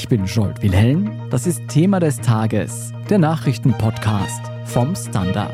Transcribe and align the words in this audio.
Ich 0.00 0.08
bin 0.08 0.24
Jolt 0.24 0.62
Wilhelm. 0.62 1.28
Das 1.28 1.46
ist 1.46 1.68
Thema 1.68 2.00
des 2.00 2.16
Tages, 2.16 2.90
der 3.10 3.18
Nachrichtenpodcast 3.18 4.40
vom 4.64 4.96
Standard. 4.96 5.52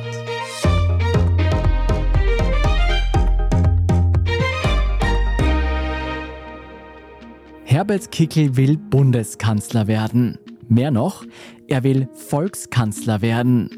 Herbert 7.65 8.13
Kickl 8.13 8.57
will 8.57 8.79
Bundeskanzler 8.79 9.89
werden. 9.89 10.39
Mehr 10.69 10.93
noch, 10.93 11.25
er 11.67 11.83
will 11.83 12.09
Volkskanzler 12.15 13.23
werden. 13.23 13.69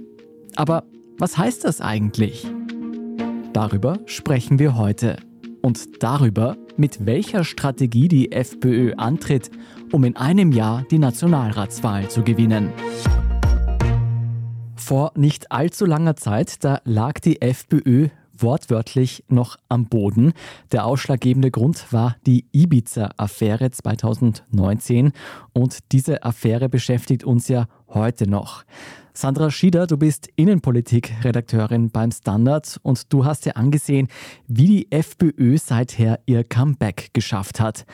Aber 0.54 0.84
was 1.16 1.38
heißt 1.38 1.64
das 1.64 1.80
eigentlich? 1.80 2.46
Darüber 3.54 4.00
sprechen 4.04 4.58
wir 4.58 4.76
heute. 4.76 5.16
Und 5.62 6.02
darüber, 6.02 6.58
mit 6.78 7.04
welcher 7.04 7.44
Strategie 7.44 8.08
die 8.08 8.32
FPÖ 8.32 8.94
antritt, 8.96 9.50
um 9.92 10.04
in 10.04 10.16
einem 10.16 10.52
Jahr 10.52 10.84
die 10.90 10.98
Nationalratswahl 10.98 12.08
zu 12.08 12.22
gewinnen. 12.22 12.72
Vor 14.76 15.12
nicht 15.16 15.52
allzu 15.52 15.84
langer 15.84 16.16
Zeit, 16.16 16.64
da 16.64 16.80
lag 16.84 17.20
die 17.20 17.42
FPÖ 17.42 18.08
wortwörtlich 18.38 19.24
noch 19.28 19.56
am 19.68 19.86
Boden. 19.86 20.32
Der 20.72 20.86
ausschlaggebende 20.86 21.50
Grund 21.50 21.92
war 21.92 22.16
die 22.26 22.46
Ibiza-Affäre 22.52 23.70
2019 23.70 25.12
und 25.52 25.78
diese 25.92 26.22
Affäre 26.22 26.68
beschäftigt 26.68 27.24
uns 27.24 27.48
ja 27.48 27.66
heute 27.88 28.28
noch. 28.28 28.64
Sandra 29.20 29.50
Schieder, 29.50 29.88
du 29.88 29.96
bist 29.96 30.28
Innenpolitik-Redakteurin 30.36 31.90
beim 31.90 32.12
Standard 32.12 32.78
und 32.84 33.12
du 33.12 33.24
hast 33.24 33.46
ja 33.46 33.54
angesehen, 33.54 34.06
wie 34.46 34.66
die 34.68 34.92
FPÖ 34.92 35.58
seither 35.58 36.20
ihr 36.26 36.44
Comeback 36.44 37.10
geschafft 37.14 37.58
hat. 37.58 37.84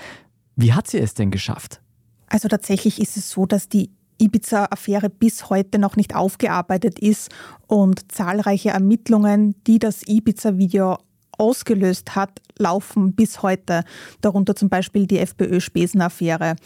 Wie 0.54 0.74
hat 0.74 0.86
sie 0.86 0.98
es 0.98 1.14
denn 1.14 1.30
geschafft? 1.30 1.80
Also 2.26 2.48
tatsächlich 2.48 3.00
ist 3.00 3.16
es 3.16 3.30
so, 3.30 3.46
dass 3.46 3.70
die 3.70 3.88
Ibiza-Affäre 4.18 5.08
bis 5.08 5.48
heute 5.48 5.78
noch 5.78 5.96
nicht 5.96 6.14
aufgearbeitet 6.14 6.98
ist 6.98 7.30
und 7.68 8.12
zahlreiche 8.12 8.68
Ermittlungen, 8.68 9.54
die 9.66 9.78
das 9.78 10.06
Ibiza-Video 10.06 10.98
ausgelöst 11.38 12.14
hat, 12.14 12.40
laufen 12.58 13.14
bis 13.14 13.42
heute. 13.42 13.84
Darunter 14.20 14.54
zum 14.54 14.68
Beispiel 14.68 15.06
die 15.06 15.18
FPÖ-Spesen-Affäre. 15.18 16.56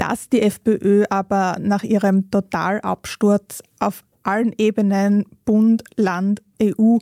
Dass 0.00 0.30
die 0.30 0.40
FPÖ 0.40 1.04
aber 1.10 1.58
nach 1.60 1.82
ihrem 1.82 2.30
Totalabsturz 2.30 3.62
auf 3.80 4.02
allen 4.22 4.54
Ebenen, 4.56 5.26
Bund, 5.44 5.84
Land, 5.96 6.40
EU, 6.62 6.96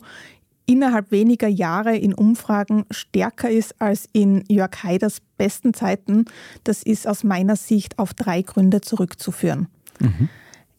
innerhalb 0.65 1.09
weniger 1.09 1.47
Jahre 1.47 1.95
in 1.95 2.13
Umfragen 2.13 2.83
stärker 2.91 3.49
ist 3.49 3.81
als 3.81 4.09
in 4.11 4.43
Jörg 4.49 4.83
Haiders 4.83 5.21
besten 5.37 5.73
Zeiten, 5.73 6.25
das 6.65 6.83
ist 6.83 7.07
aus 7.07 7.23
meiner 7.23 7.55
Sicht 7.55 7.97
auf 7.97 8.13
drei 8.13 8.41
Gründe 8.41 8.81
zurückzuführen. 8.81 9.69
Mhm. 10.01 10.27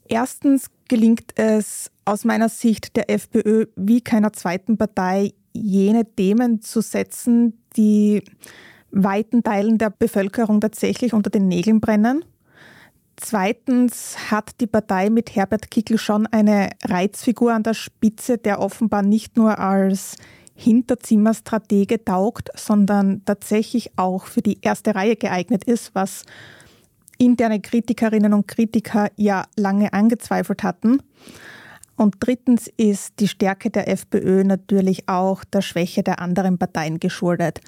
Erstens 0.07 0.67
gelingt 0.89 1.33
es 1.39 1.91
aus 2.05 2.27
meiner 2.27 2.51
Sicht 2.51 2.97
der 2.97 3.09
FPÖ 3.09 3.65
wie 3.77 4.03
keiner 4.03 4.35
zweiten 4.35 4.77
Partei, 4.77 5.33
jene 5.55 6.05
Themen 6.05 6.61
zu 6.61 6.83
setzen, 6.83 7.63
die 7.77 8.23
weiten 8.91 9.43
Teilen 9.43 9.79
der 9.79 9.91
Bevölkerung 9.91 10.61
tatsächlich 10.61 11.13
unter 11.13 11.31
den 11.31 11.49
Nägeln 11.49 11.81
brennen. 11.81 12.25
Zweitens 13.17 14.31
hat 14.31 14.61
die 14.61 14.67
Partei 14.67 15.11
mit 15.11 15.37
Herbert 15.37 15.71
Kickl 15.71 15.99
schon 15.99 16.27
eine 16.27 16.71
Reizfigur 16.85 17.53
an 17.53 17.63
der 17.63 17.75
Spitze, 17.75 18.39
der 18.39 18.61
offenbar 18.61 19.03
nicht 19.03 19.37
nur 19.37 19.59
als 19.59 20.17
Hinterzimmerstratege 20.55 22.05
taugt, 22.05 22.49
sondern 22.55 23.23
tatsächlich 23.25 23.93
auch 23.97 24.27
für 24.27 24.43
die 24.43 24.59
erste 24.63 24.95
Reihe 24.95 25.17
geeignet 25.17 25.65
ist, 25.65 25.95
was 25.95 26.25
interne 27.19 27.61
Kritikerinnen 27.61 28.33
und 28.33 28.49
Kritiker 28.49 29.11
ja 29.17 29.45
lange 29.57 29.93
angezweifelt 29.93 30.63
hatten. 30.63 31.03
Und 31.97 32.17
drittens 32.21 32.71
ist 32.79 33.21
die 33.21 33.29
Stärke 33.29 33.69
der 33.69 33.89
FPÖ 33.89 34.45
natürlich 34.45 35.09
auch 35.09 35.45
der 35.45 35.61
Schwäche 35.61 36.03
der 36.03 36.21
anderen 36.21 36.57
Parteien 36.57 36.99
geschuldet. 36.99 37.61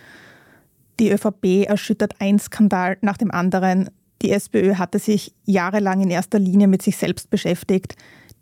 Die 1.01 1.11
ÖVP 1.11 1.67
erschüttert 1.67 2.15
ein 2.21 2.39
Skandal 2.39 2.99
nach 3.01 3.17
dem 3.17 3.31
anderen. 3.31 3.91
Die 4.23 4.31
SPÖ 4.31 4.75
hatte 4.75 4.99
sich 4.99 5.35
jahrelang 5.45 6.01
in 6.01 6.11
erster 6.11 6.39
Linie 6.39 6.69
mit 6.69 6.83
sich 6.83 6.97
selbst 6.97 7.31
beschäftigt. 7.31 7.97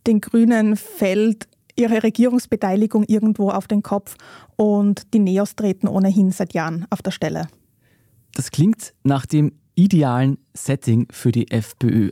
Den 0.07 0.21
Grünen 0.21 0.77
fällt 0.77 1.49
ihre 1.77 2.03
Regierungsbeteiligung 2.03 3.05
irgendwo 3.05 3.51
auf 3.51 3.67
den 3.67 3.83
Kopf 3.83 4.17
und 4.57 5.15
die 5.15 5.19
Neos 5.19 5.57
treten 5.57 5.89
ohnehin 5.89 6.31
seit 6.31 6.53
Jahren 6.53 6.87
auf 6.91 7.01
der 7.03 7.11
Stelle. 7.11 7.49
Das 8.35 8.51
klingt 8.51 8.93
nach 9.03 9.27
dem 9.27 9.53
idealen 9.75 10.39
Setting 10.55 11.07
für 11.11 11.33
die 11.33 11.51
FPÖ. 11.51 12.11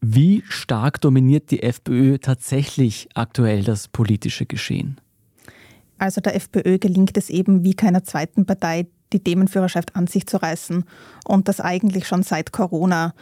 Wie 0.00 0.42
stark 0.48 1.00
dominiert 1.00 1.50
die 1.50 1.62
FPÖ 1.62 2.18
tatsächlich 2.18 3.08
aktuell 3.14 3.62
das 3.62 3.88
politische 3.88 4.46
Geschehen? 4.46 5.00
Also 5.98 6.20
der 6.20 6.34
FPÖ 6.34 6.78
gelingt 6.78 7.16
es 7.16 7.30
eben 7.30 7.64
wie 7.64 7.74
keiner 7.74 8.04
zweiten 8.04 8.44
Partei, 8.44 8.86
die 9.14 9.24
Themenführerschaft 9.24 9.96
an 9.96 10.06
sich 10.06 10.26
zu 10.26 10.36
reißen. 10.36 10.84
Und 11.26 11.48
das 11.48 11.60
eigentlich 11.60 12.06
schon 12.06 12.22
seit 12.22 12.52
Corona. 12.52 13.14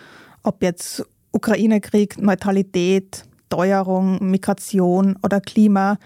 Ob 0.42 0.62
jetzt 0.62 1.04
Ukraine-Krieg, 1.32 2.20
Neutralität, 2.20 3.24
Teuerung, 3.48 4.30
Migration 4.30 5.18
oder 5.22 5.40
Klima. 5.40 5.98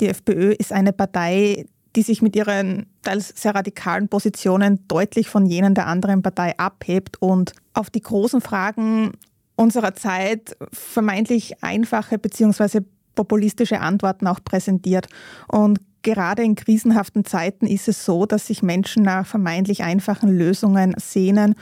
Die 0.00 0.08
FPÖ 0.08 0.52
ist 0.52 0.72
eine 0.72 0.92
Partei, 0.92 1.66
die 1.96 2.02
sich 2.02 2.22
mit 2.22 2.36
ihren 2.36 2.86
teils 3.02 3.32
sehr 3.34 3.54
radikalen 3.54 4.08
Positionen 4.08 4.86
deutlich 4.88 5.28
von 5.28 5.46
jenen 5.46 5.74
der 5.74 5.86
anderen 5.86 6.22
Partei 6.22 6.56
abhebt 6.58 7.20
und 7.20 7.52
auf 7.74 7.90
die 7.90 8.00
großen 8.00 8.40
Fragen 8.40 9.12
unserer 9.56 9.94
Zeit 9.94 10.56
vermeintlich 10.72 11.62
einfache 11.62 12.18
bzw. 12.18 12.80
populistische 13.14 13.80
Antworten 13.80 14.26
auch 14.26 14.40
präsentiert. 14.42 15.08
Und 15.48 15.80
gerade 16.02 16.42
in 16.42 16.54
krisenhaften 16.54 17.24
Zeiten 17.24 17.66
ist 17.66 17.88
es 17.88 18.04
so, 18.04 18.26
dass 18.26 18.46
sich 18.46 18.62
Menschen 18.62 19.02
nach 19.02 19.26
vermeintlich 19.26 19.82
einfachen 19.82 20.30
Lösungen 20.30 20.94
sehnen 20.98 21.54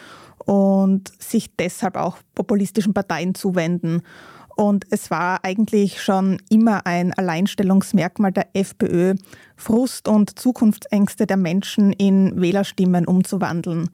und 0.45 1.13
sich 1.23 1.55
deshalb 1.57 1.97
auch 1.97 2.19
populistischen 2.35 2.95
Parteien 2.95 3.35
zuwenden. 3.35 4.03
Und 4.57 4.85
es 4.91 5.11
war 5.11 5.45
eigentlich 5.45 6.03
schon 6.03 6.39
immer 6.51 6.87
ein 6.87 7.15
Alleinstellungsmerkmal 7.15 8.33
der 8.33 8.49
FPÖ, 8.55 9.15
Frust 9.57 10.09
und 10.09 10.39
Zukunftsängste 10.39 11.27
der 11.27 11.39
Menschen 11.39 11.93
in 11.93 12.41
Wählerstimmen 12.41 13.07
umzuwandeln. 13.07 13.91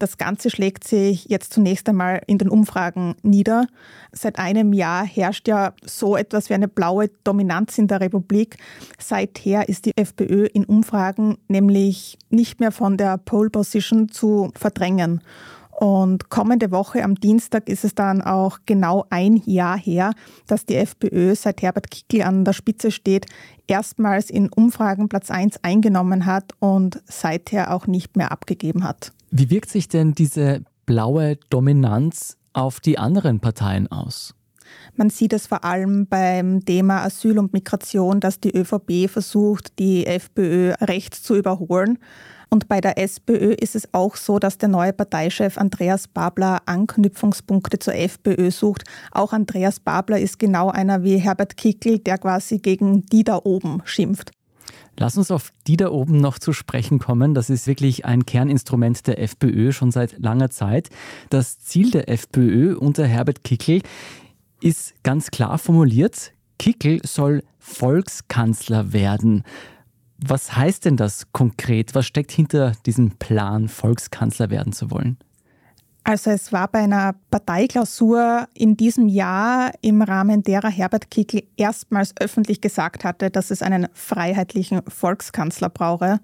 Das 0.00 0.16
Ganze 0.16 0.48
schlägt 0.48 0.88
sich 0.88 1.26
jetzt 1.26 1.52
zunächst 1.52 1.86
einmal 1.86 2.22
in 2.26 2.38
den 2.38 2.48
Umfragen 2.48 3.16
nieder. 3.22 3.66
Seit 4.12 4.38
einem 4.38 4.72
Jahr 4.72 5.04
herrscht 5.04 5.46
ja 5.46 5.74
so 5.84 6.16
etwas 6.16 6.48
wie 6.48 6.54
eine 6.54 6.68
blaue 6.68 7.10
Dominanz 7.22 7.76
in 7.76 7.86
der 7.86 8.00
Republik. 8.00 8.56
Seither 8.98 9.68
ist 9.68 9.84
die 9.84 9.92
FPÖ 9.94 10.46
in 10.46 10.64
Umfragen 10.64 11.36
nämlich 11.48 12.16
nicht 12.30 12.60
mehr 12.60 12.72
von 12.72 12.96
der 12.96 13.18
Pole 13.18 13.50
Position 13.50 14.08
zu 14.08 14.50
verdrängen. 14.56 15.20
Und 15.70 16.30
kommende 16.30 16.70
Woche 16.70 17.04
am 17.04 17.16
Dienstag 17.16 17.68
ist 17.68 17.84
es 17.84 17.94
dann 17.94 18.22
auch 18.22 18.60
genau 18.64 19.04
ein 19.10 19.36
Jahr 19.44 19.76
her, 19.76 20.14
dass 20.46 20.64
die 20.64 20.76
FPÖ, 20.76 21.34
seit 21.34 21.60
Herbert 21.60 21.90
Kickl 21.90 22.22
an 22.22 22.46
der 22.46 22.54
Spitze 22.54 22.90
steht, 22.90 23.26
erstmals 23.66 24.30
in 24.30 24.48
Umfragen 24.50 25.10
Platz 25.10 25.30
1 25.30 25.62
eingenommen 25.62 26.24
hat 26.24 26.54
und 26.58 27.02
seither 27.04 27.74
auch 27.74 27.86
nicht 27.86 28.16
mehr 28.16 28.32
abgegeben 28.32 28.82
hat. 28.84 29.12
Wie 29.30 29.48
wirkt 29.48 29.70
sich 29.70 29.88
denn 29.88 30.12
diese 30.12 30.64
blaue 30.86 31.36
Dominanz 31.50 32.36
auf 32.52 32.80
die 32.80 32.98
anderen 32.98 33.38
Parteien 33.38 33.86
aus? 33.86 34.34
Man 34.96 35.10
sieht 35.10 35.32
es 35.32 35.46
vor 35.46 35.64
allem 35.64 36.06
beim 36.06 36.64
Thema 36.64 37.04
Asyl 37.04 37.38
und 37.38 37.52
Migration, 37.52 38.18
dass 38.20 38.40
die 38.40 38.56
ÖVP 38.56 39.08
versucht, 39.08 39.78
die 39.78 40.06
FPÖ 40.06 40.72
rechts 40.80 41.22
zu 41.22 41.36
überholen. 41.36 41.98
Und 42.50 42.66
bei 42.66 42.80
der 42.80 42.98
SPÖ 42.98 43.52
ist 43.52 43.76
es 43.76 43.94
auch 43.94 44.16
so, 44.16 44.40
dass 44.40 44.58
der 44.58 44.68
neue 44.68 44.92
Parteichef 44.92 45.56
Andreas 45.58 46.08
Babler 46.08 46.62
Anknüpfungspunkte 46.66 47.78
zur 47.78 47.94
FPÖ 47.94 48.50
sucht. 48.50 48.82
Auch 49.12 49.32
Andreas 49.32 49.78
Babler 49.78 50.18
ist 50.18 50.40
genau 50.40 50.70
einer 50.70 51.04
wie 51.04 51.18
Herbert 51.18 51.56
Kickl, 51.56 52.00
der 52.00 52.18
quasi 52.18 52.58
gegen 52.58 53.06
die 53.06 53.22
da 53.22 53.40
oben 53.44 53.82
schimpft. 53.84 54.32
Lass 54.98 55.16
uns 55.16 55.30
auf 55.30 55.52
die 55.66 55.76
da 55.76 55.90
oben 55.90 56.20
noch 56.20 56.38
zu 56.38 56.52
sprechen 56.52 56.98
kommen. 56.98 57.34
Das 57.34 57.50
ist 57.50 57.66
wirklich 57.66 58.04
ein 58.04 58.26
Kerninstrument 58.26 59.06
der 59.06 59.20
FPÖ 59.20 59.72
schon 59.72 59.90
seit 59.90 60.18
langer 60.18 60.50
Zeit. 60.50 60.90
Das 61.30 61.58
Ziel 61.58 61.90
der 61.90 62.08
FPÖ 62.08 62.76
unter 62.76 63.06
Herbert 63.06 63.44
Kickl 63.44 63.82
ist 64.60 64.94
ganz 65.02 65.30
klar 65.30 65.58
formuliert. 65.58 66.32
Kickl 66.58 67.00
soll 67.04 67.42
Volkskanzler 67.58 68.92
werden. 68.92 69.44
Was 70.18 70.54
heißt 70.54 70.84
denn 70.84 70.96
das 70.96 71.32
konkret? 71.32 71.94
Was 71.94 72.06
steckt 72.06 72.30
hinter 72.30 72.72
diesem 72.84 73.12
Plan, 73.12 73.68
Volkskanzler 73.68 74.50
werden 74.50 74.72
zu 74.72 74.90
wollen? 74.90 75.16
Also 76.02 76.30
es 76.30 76.52
war 76.52 76.68
bei 76.68 76.80
einer 76.80 77.14
Parteiklausur 77.30 78.48
in 78.54 78.76
diesem 78.76 79.08
Jahr 79.08 79.70
im 79.82 80.02
Rahmen 80.02 80.42
derer 80.42 80.70
Herbert 80.70 81.10
Kickl 81.10 81.42
erstmals 81.56 82.14
öffentlich 82.18 82.60
gesagt 82.60 83.04
hatte, 83.04 83.30
dass 83.30 83.50
es 83.50 83.62
einen 83.62 83.86
freiheitlichen 83.92 84.80
Volkskanzler 84.88 85.68
brauche. 85.68 86.20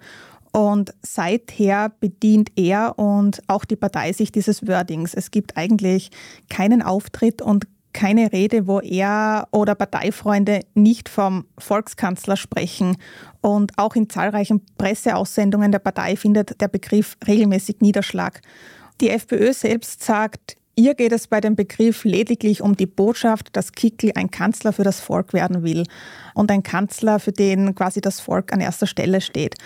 Und 0.53 0.95
seither 1.03 1.91
bedient 2.01 2.51
er 2.57 2.99
und 2.99 3.43
auch 3.47 3.67
die 3.67 3.77
Partei 3.77 4.13
sich 4.15 4.33
dieses 4.33 4.67
Wordings. 4.67 5.13
Es 5.13 5.31
gibt 5.31 5.59
eigentlich 5.59 6.11
keinen 6.49 6.81
Auftritt 6.81 7.43
und 7.43 7.67
keine 7.93 8.33
Rede, 8.33 8.67
wo 8.67 8.81
er 8.81 9.49
oder 9.51 9.75
Parteifreunde 9.75 10.61
nicht 10.75 11.09
vom 11.09 11.47
Volkskanzler 11.59 12.37
sprechen. 12.37 12.97
Und 13.43 13.73
auch 13.77 13.97
in 13.97 14.09
zahlreichen 14.09 14.65
Presseaussendungen 14.79 15.73
der 15.73 15.79
Partei 15.79 16.17
findet 16.17 16.61
der 16.61 16.69
Begriff 16.69 17.17
regelmäßig 17.27 17.81
Niederschlag. 17.81 18.41
Die 19.01 19.11
FPÖ 19.11 19.53
selbst 19.53 20.03
sagt, 20.03 20.57
ihr 20.75 20.95
geht 20.95 21.13
es 21.13 21.27
bei 21.27 21.41
dem 21.41 21.55
Begriff 21.55 22.05
lediglich 22.05 22.63
um 22.63 22.77
die 22.77 22.87
Botschaft, 22.87 23.55
dass 23.55 23.73
Kickl 23.73 24.13
ein 24.15 24.31
Kanzler 24.31 24.73
für 24.73 24.85
das 24.85 25.01
Volk 25.01 25.35
werden 25.35 25.63
will 25.63 25.85
und 26.35 26.51
ein 26.51 26.63
Kanzler, 26.63 27.19
für 27.19 27.33
den 27.33 27.75
quasi 27.75 28.01
das 28.01 28.21
Volk 28.21 28.53
an 28.53 28.61
erster 28.61 28.87
Stelle 28.87 29.21
steht. 29.21 29.57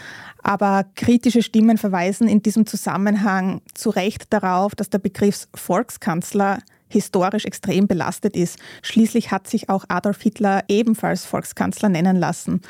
Aber 0.43 0.85
kritische 0.97 1.43
Stimmen 1.43 1.79
verweisen 1.79 2.27
in 2.27 2.43
diesem 2.43 2.67
Zusammenhang 2.67 3.61
zu 3.75 3.91
Recht 3.91 4.33
darauf, 4.33 4.75
dass 4.75 4.91
der 4.91 4.99
Begriff 4.99 5.47
Volkskanzler 5.55 6.59
historisch 6.91 7.45
extrem 7.47 7.87
belastet 7.87 8.37
ist. 8.37 8.59
Schließlich 8.83 9.31
hat 9.31 9.49
sich 9.49 9.69
auch 9.69 9.85
Adolf 9.89 10.21
Hitler 10.21 10.65
ebenfalls 10.69 11.25
Volkskanzler 11.25 11.89
nennen 11.89 12.17
lassen. 12.17 12.61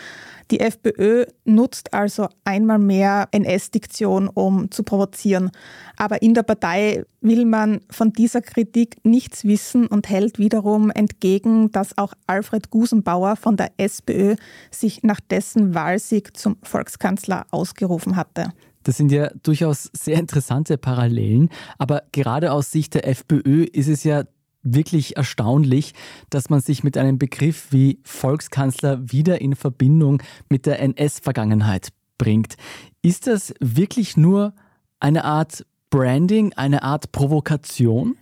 Die 0.50 0.60
FPÖ 0.60 1.26
nutzt 1.44 1.94
also 1.94 2.28
einmal 2.44 2.80
mehr 2.80 3.28
NS-Diktion, 3.30 4.28
um 4.28 4.70
zu 4.70 4.82
provozieren. 4.82 5.50
Aber 5.96 6.22
in 6.22 6.34
der 6.34 6.42
Partei 6.42 7.04
will 7.20 7.44
man 7.44 7.80
von 7.88 8.12
dieser 8.12 8.40
Kritik 8.40 8.96
nichts 9.04 9.44
wissen 9.44 9.86
und 9.86 10.08
hält 10.08 10.38
wiederum 10.38 10.90
entgegen, 10.90 11.70
dass 11.70 11.96
auch 11.96 12.14
Alfred 12.26 12.70
Gusenbauer 12.70 13.36
von 13.36 13.56
der 13.56 13.70
SPÖ 13.76 14.34
sich 14.72 15.04
nach 15.04 15.20
dessen 15.20 15.74
Wahlsieg 15.74 16.36
zum 16.36 16.56
Volkskanzler 16.62 17.46
ausgerufen 17.50 18.16
hatte. 18.16 18.52
Das 18.82 18.96
sind 18.96 19.12
ja 19.12 19.30
durchaus 19.42 19.90
sehr 19.92 20.18
interessante 20.18 20.78
Parallelen, 20.78 21.50
aber 21.78 22.04
gerade 22.12 22.52
aus 22.52 22.70
Sicht 22.70 22.94
der 22.94 23.06
FPÖ 23.06 23.64
ist 23.64 23.88
es 23.88 24.04
ja 24.04 24.24
wirklich 24.62 25.16
erstaunlich, 25.16 25.94
dass 26.28 26.50
man 26.50 26.60
sich 26.60 26.84
mit 26.84 26.96
einem 26.96 27.18
Begriff 27.18 27.68
wie 27.70 28.00
Volkskanzler 28.04 29.10
wieder 29.10 29.40
in 29.40 29.56
Verbindung 29.56 30.22
mit 30.48 30.66
der 30.66 30.80
NS-Vergangenheit 30.80 31.88
bringt. 32.18 32.56
Ist 33.02 33.26
das 33.26 33.54
wirklich 33.60 34.16
nur 34.16 34.54
eine 34.98 35.24
Art 35.24 35.64
Branding, 35.88 36.52
eine 36.54 36.82
Art 36.82 37.12
Provokation? 37.12 38.16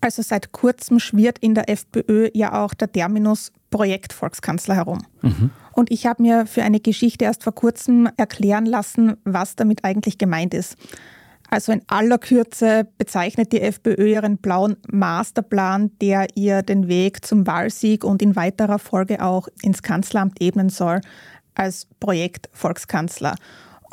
Also 0.00 0.22
seit 0.22 0.52
kurzem 0.52 0.98
schwirrt 0.98 1.38
in 1.38 1.54
der 1.54 1.68
FPÖ 1.70 2.28
ja 2.34 2.62
auch 2.62 2.74
der 2.74 2.90
Terminus 2.92 3.52
Projekt 3.74 4.12
Volkskanzler 4.12 4.76
herum. 4.76 5.04
Mhm. 5.20 5.50
Und 5.72 5.90
ich 5.90 6.06
habe 6.06 6.22
mir 6.22 6.46
für 6.46 6.62
eine 6.62 6.78
Geschichte 6.78 7.24
erst 7.24 7.42
vor 7.42 7.56
kurzem 7.56 8.08
erklären 8.16 8.66
lassen, 8.66 9.16
was 9.24 9.56
damit 9.56 9.84
eigentlich 9.84 10.16
gemeint 10.16 10.54
ist. 10.54 10.76
Also 11.50 11.72
in 11.72 11.82
aller 11.88 12.18
Kürze 12.18 12.86
bezeichnet 12.98 13.50
die 13.50 13.60
FPÖ 13.60 14.12
ihren 14.12 14.36
blauen 14.38 14.76
Masterplan, 14.86 15.90
der 16.00 16.28
ihr 16.36 16.62
den 16.62 16.86
Weg 16.86 17.26
zum 17.26 17.48
Wahlsieg 17.48 18.04
und 18.04 18.22
in 18.22 18.36
weiterer 18.36 18.78
Folge 18.78 19.20
auch 19.20 19.48
ins 19.60 19.82
Kanzleramt 19.82 20.40
ebnen 20.40 20.68
soll, 20.68 21.00
als 21.56 21.88
Projekt 21.98 22.48
Volkskanzler. 22.52 23.34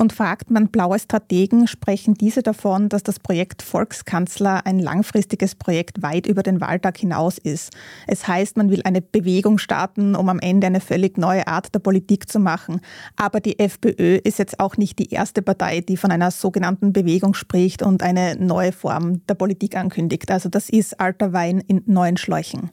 Und 0.02 0.12
fragt 0.12 0.50
man 0.50 0.66
blaue 0.66 0.98
Strategen, 0.98 1.68
sprechen 1.68 2.14
diese 2.14 2.42
davon, 2.42 2.88
dass 2.88 3.04
das 3.04 3.20
Projekt 3.20 3.62
Volkskanzler 3.62 4.66
ein 4.66 4.80
langfristiges 4.80 5.54
Projekt 5.54 6.02
weit 6.02 6.26
über 6.26 6.42
den 6.42 6.60
Wahltag 6.60 6.98
hinaus 6.98 7.38
ist. 7.38 7.72
Es 8.08 8.26
heißt, 8.26 8.56
man 8.56 8.68
will 8.68 8.80
eine 8.82 9.00
Bewegung 9.00 9.58
starten, 9.58 10.16
um 10.16 10.28
am 10.28 10.40
Ende 10.40 10.66
eine 10.66 10.80
völlig 10.80 11.18
neue 11.18 11.46
Art 11.46 11.72
der 11.72 11.78
Politik 11.78 12.28
zu 12.28 12.40
machen. 12.40 12.80
Aber 13.14 13.38
die 13.38 13.60
FPÖ 13.60 14.16
ist 14.16 14.40
jetzt 14.40 14.58
auch 14.58 14.76
nicht 14.76 14.98
die 14.98 15.10
erste 15.10 15.40
Partei, 15.40 15.82
die 15.82 15.96
von 15.96 16.10
einer 16.10 16.32
sogenannten 16.32 16.92
Bewegung 16.92 17.34
spricht 17.34 17.84
und 17.84 18.02
eine 18.02 18.34
neue 18.34 18.72
Form 18.72 19.24
der 19.28 19.34
Politik 19.34 19.76
ankündigt. 19.76 20.32
Also 20.32 20.48
das 20.48 20.68
ist 20.68 20.98
alter 20.98 21.32
Wein 21.32 21.60
in 21.60 21.84
neuen 21.86 22.16
Schläuchen. 22.16 22.72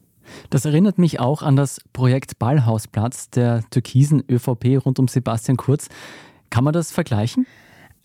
Das 0.49 0.65
erinnert 0.65 0.97
mich 0.97 1.19
auch 1.19 1.43
an 1.43 1.55
das 1.55 1.79
Projekt 1.93 2.39
Ballhausplatz 2.39 3.29
der 3.29 3.63
türkisen 3.69 4.23
ÖVP 4.29 4.83
rund 4.83 4.97
um 4.97 5.07
Sebastian 5.07 5.57
Kurz. 5.57 5.89
Kann 6.49 6.63
man 6.63 6.73
das 6.73 6.91
vergleichen? 6.91 7.45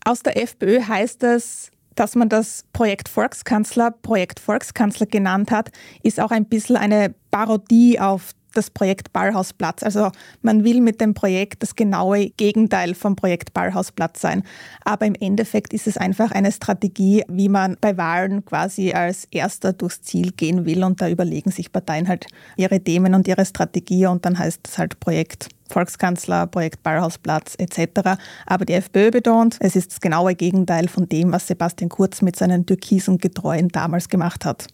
Aus 0.03 0.21
der 0.21 0.41
FPÖ 0.41 0.81
heißt 0.81 1.23
es, 1.23 1.71
dass 1.95 2.15
man 2.15 2.29
das 2.29 2.65
Projekt 2.73 3.09
Volkskanzler 3.09 3.91
Projekt 3.91 4.39
Volkskanzler 4.39 5.07
genannt 5.07 5.51
hat, 5.51 5.71
ist 6.03 6.19
auch 6.19 6.31
ein 6.31 6.45
bisschen 6.45 6.77
eine 6.77 7.15
Parodie 7.31 7.99
auf 7.99 8.31
das 8.57 8.69
Projekt 8.69 9.13
Ballhausplatz. 9.13 9.83
Also 9.83 10.11
man 10.41 10.63
will 10.63 10.81
mit 10.81 11.01
dem 11.01 11.13
Projekt 11.13 11.63
das 11.63 11.75
genaue 11.75 12.29
Gegenteil 12.31 12.95
vom 12.95 13.15
Projekt 13.15 13.53
Ballhausplatz 13.53 14.21
sein. 14.21 14.43
Aber 14.83 15.05
im 15.05 15.15
Endeffekt 15.15 15.73
ist 15.73 15.87
es 15.87 15.97
einfach 15.97 16.31
eine 16.31 16.51
Strategie, 16.51 17.23
wie 17.27 17.49
man 17.49 17.77
bei 17.81 17.97
Wahlen 17.97 18.45
quasi 18.45 18.93
als 18.93 19.27
erster 19.31 19.73
durchs 19.73 20.01
Ziel 20.01 20.31
gehen 20.31 20.65
will. 20.65 20.83
Und 20.83 21.01
da 21.01 21.09
überlegen 21.09 21.51
sich 21.51 21.71
Parteien 21.71 22.07
halt 22.07 22.27
ihre 22.57 22.79
Themen 22.79 23.13
und 23.13 23.27
ihre 23.27 23.45
Strategie 23.45 24.07
und 24.07 24.25
dann 24.25 24.37
heißt 24.37 24.67
es 24.67 24.77
halt 24.77 24.99
Projekt 24.99 25.49
Volkskanzler, 25.69 26.47
Projekt 26.47 26.83
Ballhausplatz 26.83 27.55
etc. 27.57 28.17
Aber 28.45 28.65
die 28.65 28.73
FPÖ 28.73 29.11
betont, 29.11 29.57
es 29.59 29.75
ist 29.75 29.91
das 29.91 30.01
genaue 30.01 30.35
Gegenteil 30.35 30.87
von 30.87 31.09
dem, 31.09 31.31
was 31.31 31.47
Sebastian 31.47 31.89
Kurz 31.89 32.21
mit 32.21 32.35
seinen 32.35 32.65
türkisen 32.65 33.17
Getreuen 33.17 33.69
damals 33.69 34.09
gemacht 34.09 34.45
hat. 34.45 34.67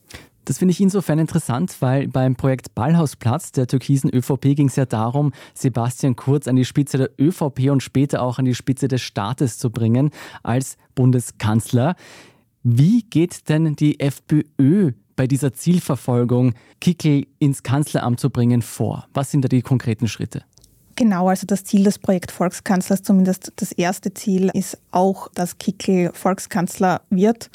Das 0.52 0.58
finde 0.58 0.74
ich 0.74 0.82
insofern 0.82 1.18
interessant, 1.18 1.78
weil 1.80 2.10
beim 2.10 2.36
Projekt 2.36 2.76
Ballhausplatz 2.76 3.54
der 3.54 3.68
türkisen 3.68 4.14
ÖVP 4.14 4.54
ging 4.54 4.68
es 4.68 4.76
ja 4.76 4.86
darum, 4.86 5.32
Sebastian 5.54 6.18
Kurz 6.18 6.46
an 6.46 6.58
die 6.58 6.66
Spitze 6.66 6.98
der 6.98 7.10
ÖVP 7.18 7.72
und 7.72 7.82
später 7.82 8.22
auch 8.22 8.38
an 8.38 8.44
die 8.44 8.54
Spitze 8.54 8.90
des 8.90 9.02
Staates 9.02 9.58
zu 9.58 9.70
bringen 9.70 10.10
als 10.44 10.76
Bundeskanzler. 10.94 11.96
Wie 12.64 13.04
geht 13.04 13.48
denn 13.48 13.78
die 13.78 14.02
FPÖ 14.02 14.92
bei 15.16 15.26
dieser 15.26 15.54
Zielverfolgung, 15.54 16.54
Kickel 16.82 17.28
ins 17.40 17.64
Kanzleramt 17.64 18.20
zu 18.20 18.30
bringen, 18.30 18.62
vor? 18.62 19.08
Was 19.14 19.32
sind 19.32 19.46
da 19.46 19.48
die 19.48 19.62
konkreten 19.62 20.10
Schritte? 20.10 20.44
Genau, 20.98 21.30
also 21.30 21.48
das 21.48 21.64
Ziel 21.64 21.86
des 21.86 21.98
Projekt 21.98 22.30
Volkskanzlers, 22.30 23.04
zumindest 23.04 23.54
das 23.56 23.72
erste 23.72 24.14
Ziel, 24.14 24.52
ist 24.54 24.78
auch, 24.92 25.30
dass 25.30 25.58
Kickel 25.58 26.12
Volkskanzler 26.14 27.02
wird. 27.10 27.50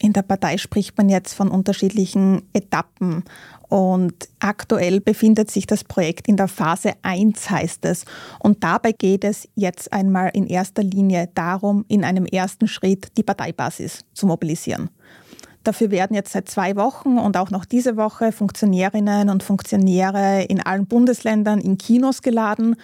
In 0.00 0.12
der 0.12 0.22
Partei 0.22 0.58
spricht 0.58 0.96
man 0.96 1.08
jetzt 1.08 1.34
von 1.34 1.48
unterschiedlichen 1.48 2.42
Etappen. 2.52 3.24
Und 3.68 4.14
aktuell 4.38 5.00
befindet 5.00 5.50
sich 5.50 5.66
das 5.66 5.84
Projekt 5.84 6.26
in 6.28 6.36
der 6.36 6.48
Phase 6.48 6.92
1, 7.02 7.50
heißt 7.50 7.84
es. 7.84 8.04
Und 8.38 8.64
dabei 8.64 8.92
geht 8.92 9.24
es 9.24 9.48
jetzt 9.56 9.92
einmal 9.92 10.30
in 10.32 10.46
erster 10.46 10.82
Linie 10.82 11.28
darum, 11.34 11.84
in 11.88 12.04
einem 12.04 12.24
ersten 12.24 12.66
Schritt 12.66 13.08
die 13.16 13.22
Parteibasis 13.22 14.04
zu 14.14 14.26
mobilisieren. 14.26 14.88
Dafür 15.64 15.90
werden 15.90 16.14
jetzt 16.14 16.32
seit 16.32 16.48
zwei 16.48 16.76
Wochen 16.76 17.18
und 17.18 17.36
auch 17.36 17.50
noch 17.50 17.66
diese 17.66 17.96
Woche 17.96 18.32
Funktionärinnen 18.32 19.28
und 19.28 19.42
Funktionäre 19.42 20.44
in 20.44 20.62
allen 20.62 20.86
Bundesländern 20.86 21.60
in 21.60 21.76
Kinos 21.76 22.22
geladen, 22.22 22.76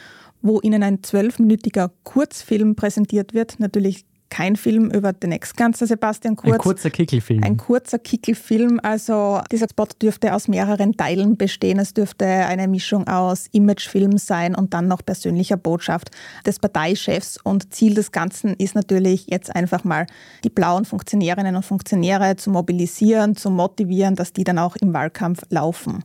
wo 0.42 0.60
ihnen 0.60 0.82
ein 0.82 1.02
zwölfminütiger 1.02 1.92
Kurzfilm 2.02 2.76
präsentiert 2.76 3.32
wird. 3.32 3.58
Natürlich 3.58 4.04
kein 4.30 4.56
Film 4.56 4.90
über 4.90 5.12
den 5.12 5.32
Ex-Kanzler 5.32 5.86
Sebastian 5.86 6.36
Kurz. 6.36 6.52
Ein 6.52 6.58
kurzer 6.58 6.90
Kickelfilm. 6.90 7.42
Ein 7.44 7.56
kurzer 7.56 7.98
Kickelfilm. 7.98 8.80
Also 8.82 9.40
dieser 9.52 9.68
Spot 9.68 9.86
dürfte 10.00 10.34
aus 10.34 10.48
mehreren 10.48 10.96
Teilen 10.96 11.36
bestehen. 11.36 11.78
Es 11.78 11.94
dürfte 11.94 12.26
eine 12.26 12.66
Mischung 12.66 13.06
aus 13.06 13.46
Imagefilm 13.52 14.18
sein 14.18 14.54
und 14.54 14.74
dann 14.74 14.88
noch 14.88 15.04
persönlicher 15.04 15.56
Botschaft 15.56 16.10
des 16.46 16.58
Parteichefs. 16.58 17.38
Und 17.42 17.72
Ziel 17.72 17.94
des 17.94 18.12
Ganzen 18.12 18.54
ist 18.54 18.74
natürlich 18.74 19.26
jetzt 19.28 19.54
einfach 19.54 19.84
mal 19.84 20.06
die 20.42 20.50
blauen 20.50 20.84
Funktionärinnen 20.84 21.54
und 21.54 21.64
Funktionäre 21.64 22.36
zu 22.36 22.50
mobilisieren, 22.50 23.36
zu 23.36 23.50
motivieren, 23.50 24.16
dass 24.16 24.32
die 24.32 24.44
dann 24.44 24.58
auch 24.58 24.76
im 24.76 24.92
Wahlkampf 24.92 25.42
laufen. 25.50 26.02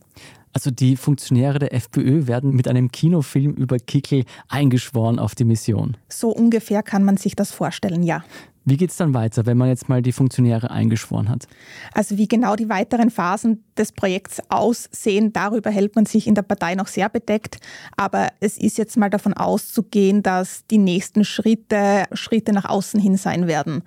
Also 0.53 0.71
die 0.71 0.95
Funktionäre 0.95 1.59
der 1.59 1.73
FPÖ 1.73 2.27
werden 2.27 2.55
mit 2.55 2.67
einem 2.67 2.91
Kinofilm 2.91 3.53
über 3.53 3.77
Kickel 3.77 4.23
eingeschworen 4.47 5.19
auf 5.19 5.35
die 5.35 5.45
Mission. 5.45 5.95
So 6.09 6.29
ungefähr 6.29 6.83
kann 6.83 7.03
man 7.03 7.17
sich 7.17 7.35
das 7.35 7.51
vorstellen, 7.51 8.03
ja. 8.03 8.23
Wie 8.65 8.77
geht 8.77 8.91
es 8.91 8.97
dann 8.97 9.13
weiter, 9.15 9.45
wenn 9.45 9.57
man 9.57 9.69
jetzt 9.69 9.89
mal 9.89 10.01
die 10.01 10.11
Funktionäre 10.11 10.69
eingeschworen 10.69 11.29
hat? 11.29 11.47
Also 11.93 12.17
wie 12.17 12.27
genau 12.27 12.55
die 12.55 12.69
weiteren 12.69 13.09
Phasen 13.09 13.63
des 13.77 13.91
Projekts 13.91 14.41
aussehen, 14.49 15.33
darüber 15.33 15.71
hält 15.71 15.95
man 15.95 16.05
sich 16.05 16.27
in 16.27 16.35
der 16.35 16.43
Partei 16.43 16.75
noch 16.75 16.87
sehr 16.87 17.09
bedeckt. 17.09 17.57
Aber 17.97 18.27
es 18.39 18.57
ist 18.57 18.77
jetzt 18.77 18.95
mal 18.97 19.09
davon 19.09 19.33
auszugehen, 19.33 20.21
dass 20.21 20.67
die 20.67 20.77
nächsten 20.77 21.25
Schritte 21.25 22.03
Schritte 22.13 22.53
nach 22.53 22.65
außen 22.65 22.99
hin 22.99 23.17
sein 23.17 23.47
werden. 23.47 23.81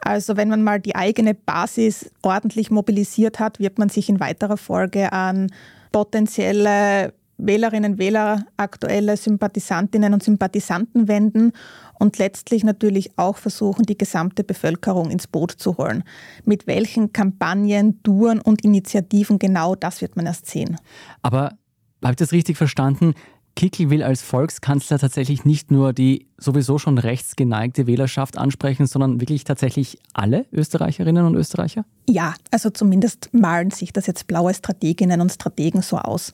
Also 0.00 0.36
wenn 0.36 0.48
man 0.48 0.62
mal 0.62 0.80
die 0.80 0.96
eigene 0.96 1.34
Basis 1.34 2.10
ordentlich 2.22 2.70
mobilisiert 2.70 3.38
hat, 3.38 3.60
wird 3.60 3.78
man 3.78 3.88
sich 3.88 4.08
in 4.08 4.18
weiterer 4.18 4.56
Folge 4.56 5.12
an 5.12 5.50
potenzielle 5.92 7.12
Wählerinnen 7.38 7.98
Wähler, 7.98 8.46
aktuelle 8.56 9.16
Sympathisantinnen 9.16 10.14
und 10.14 10.22
Sympathisanten 10.22 11.08
wenden 11.08 11.52
und 11.98 12.18
letztlich 12.18 12.62
natürlich 12.64 13.18
auch 13.18 13.36
versuchen, 13.36 13.84
die 13.84 13.98
gesamte 13.98 14.44
Bevölkerung 14.44 15.10
ins 15.10 15.26
Boot 15.26 15.52
zu 15.52 15.76
holen. 15.76 16.04
Mit 16.44 16.66
welchen 16.66 17.12
Kampagnen, 17.12 18.02
Touren 18.02 18.40
und 18.40 18.64
Initiativen 18.64 19.38
genau, 19.38 19.74
das 19.74 20.00
wird 20.00 20.16
man 20.16 20.26
erst 20.26 20.46
sehen. 20.46 20.76
Aber 21.22 21.56
habe 22.02 22.12
ich 22.12 22.16
das 22.16 22.32
richtig 22.32 22.56
verstanden? 22.56 23.14
Kickl 23.54 23.90
will 23.90 24.02
als 24.02 24.22
Volkskanzler 24.22 24.98
tatsächlich 24.98 25.44
nicht 25.44 25.70
nur 25.70 25.92
die 25.92 26.26
sowieso 26.38 26.78
schon 26.78 26.98
rechtsgeneigte 26.98 27.86
Wählerschaft 27.86 28.38
ansprechen, 28.38 28.86
sondern 28.86 29.20
wirklich 29.20 29.44
tatsächlich 29.44 29.98
alle 30.14 30.46
Österreicherinnen 30.52 31.26
und 31.26 31.34
Österreicher? 31.36 31.84
Ja, 32.08 32.34
also 32.50 32.70
zumindest 32.70 33.28
malen 33.32 33.70
sich 33.70 33.92
das 33.92 34.06
jetzt 34.06 34.26
blaue 34.26 34.54
Strateginnen 34.54 35.20
und 35.20 35.32
Strategen 35.32 35.82
so 35.82 35.98
aus. 35.98 36.32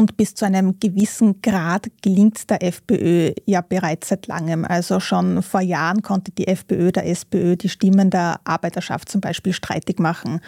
Und 0.00 0.16
bis 0.16 0.34
zu 0.34 0.46
einem 0.46 0.80
gewissen 0.80 1.42
Grad 1.42 1.90
gelingt 2.00 2.38
es 2.38 2.46
der 2.46 2.62
FPÖ 2.62 3.34
ja 3.44 3.60
bereits 3.60 4.08
seit 4.08 4.28
langem. 4.28 4.64
Also 4.64 4.98
schon 4.98 5.42
vor 5.42 5.60
Jahren 5.60 6.00
konnte 6.00 6.32
die 6.32 6.48
FPÖ 6.48 6.90
der 6.90 7.06
SPÖ 7.06 7.56
die 7.56 7.68
Stimmen 7.68 8.08
der 8.08 8.40
Arbeiterschaft 8.44 9.10
zum 9.10 9.20
Beispiel 9.20 9.52
streitig 9.52 9.98
machen. 9.98 10.40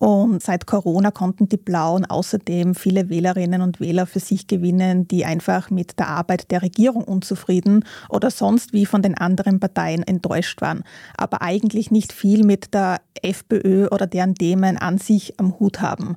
Und 0.00 0.42
seit 0.42 0.66
Corona 0.66 1.10
konnten 1.10 1.50
die 1.50 1.58
Blauen 1.58 2.06
außerdem 2.06 2.74
viele 2.74 3.10
Wählerinnen 3.10 3.60
und 3.60 3.78
Wähler 3.78 4.06
für 4.06 4.20
sich 4.20 4.46
gewinnen, 4.46 5.06
die 5.06 5.26
einfach 5.26 5.68
mit 5.68 5.98
der 5.98 6.08
Arbeit 6.08 6.50
der 6.50 6.62
Regierung 6.62 7.04
unzufrieden 7.04 7.84
oder 8.08 8.30
sonst 8.30 8.72
wie 8.72 8.86
von 8.86 9.02
den 9.02 9.18
anderen 9.18 9.60
Parteien 9.60 10.02
enttäuscht 10.02 10.62
waren, 10.62 10.82
aber 11.18 11.42
eigentlich 11.42 11.90
nicht 11.90 12.14
viel 12.14 12.42
mit 12.42 12.72
der 12.72 13.02
FPÖ 13.20 13.86
oder 13.88 14.06
deren 14.06 14.34
Themen 14.34 14.78
an 14.78 14.96
sich 14.96 15.38
am 15.38 15.60
Hut 15.60 15.82
haben. 15.82 16.16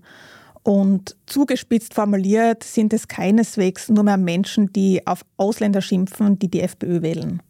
Und 0.67 1.15
zugespitzt 1.27 1.93
formuliert 1.93 2.61
sind 2.61 2.91
es 2.91 3.07
keineswegs 3.07 3.87
nur 3.87 4.03
mehr 4.03 4.17
Menschen, 4.17 4.73
die 4.73 5.07
auf 5.07 5.21
Ausländer 5.37 5.79
schimpfen, 5.79 6.39
die 6.39 6.51
die 6.51 6.59
FPÖ 6.59 7.01
wählen. 7.01 7.41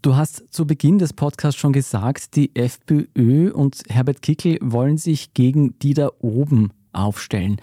Du 0.00 0.14
hast 0.14 0.44
zu 0.54 0.68
Beginn 0.68 0.98
des 0.98 1.12
Podcasts 1.12 1.60
schon 1.60 1.72
gesagt, 1.72 2.36
die 2.36 2.54
FPÖ 2.54 3.50
und 3.50 3.82
Herbert 3.88 4.22
Kickel 4.22 4.58
wollen 4.62 4.98
sich 4.98 5.34
gegen 5.34 5.76
die 5.80 5.94
da 5.94 6.10
oben 6.20 6.72
aufstellen. 6.92 7.60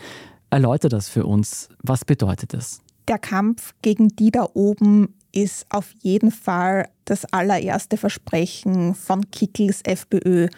Erläuter 0.50 0.90
das 0.90 1.08
für 1.08 1.26
uns. 1.26 1.70
Was 1.82 2.04
bedeutet 2.04 2.54
das? 2.54 2.82
Der 3.08 3.20
Kampf 3.20 3.76
gegen 3.82 4.10
die 4.10 4.32
da 4.32 4.50
oben 4.54 5.16
ist 5.32 5.66
auf 5.70 5.94
jeden 6.02 6.32
Fall 6.32 6.90
das 7.06 7.24
allererste 7.32 7.96
Versprechen 7.96 8.94
von 8.94 9.32
Kickels 9.32 9.84
FPÖ. 9.86 10.50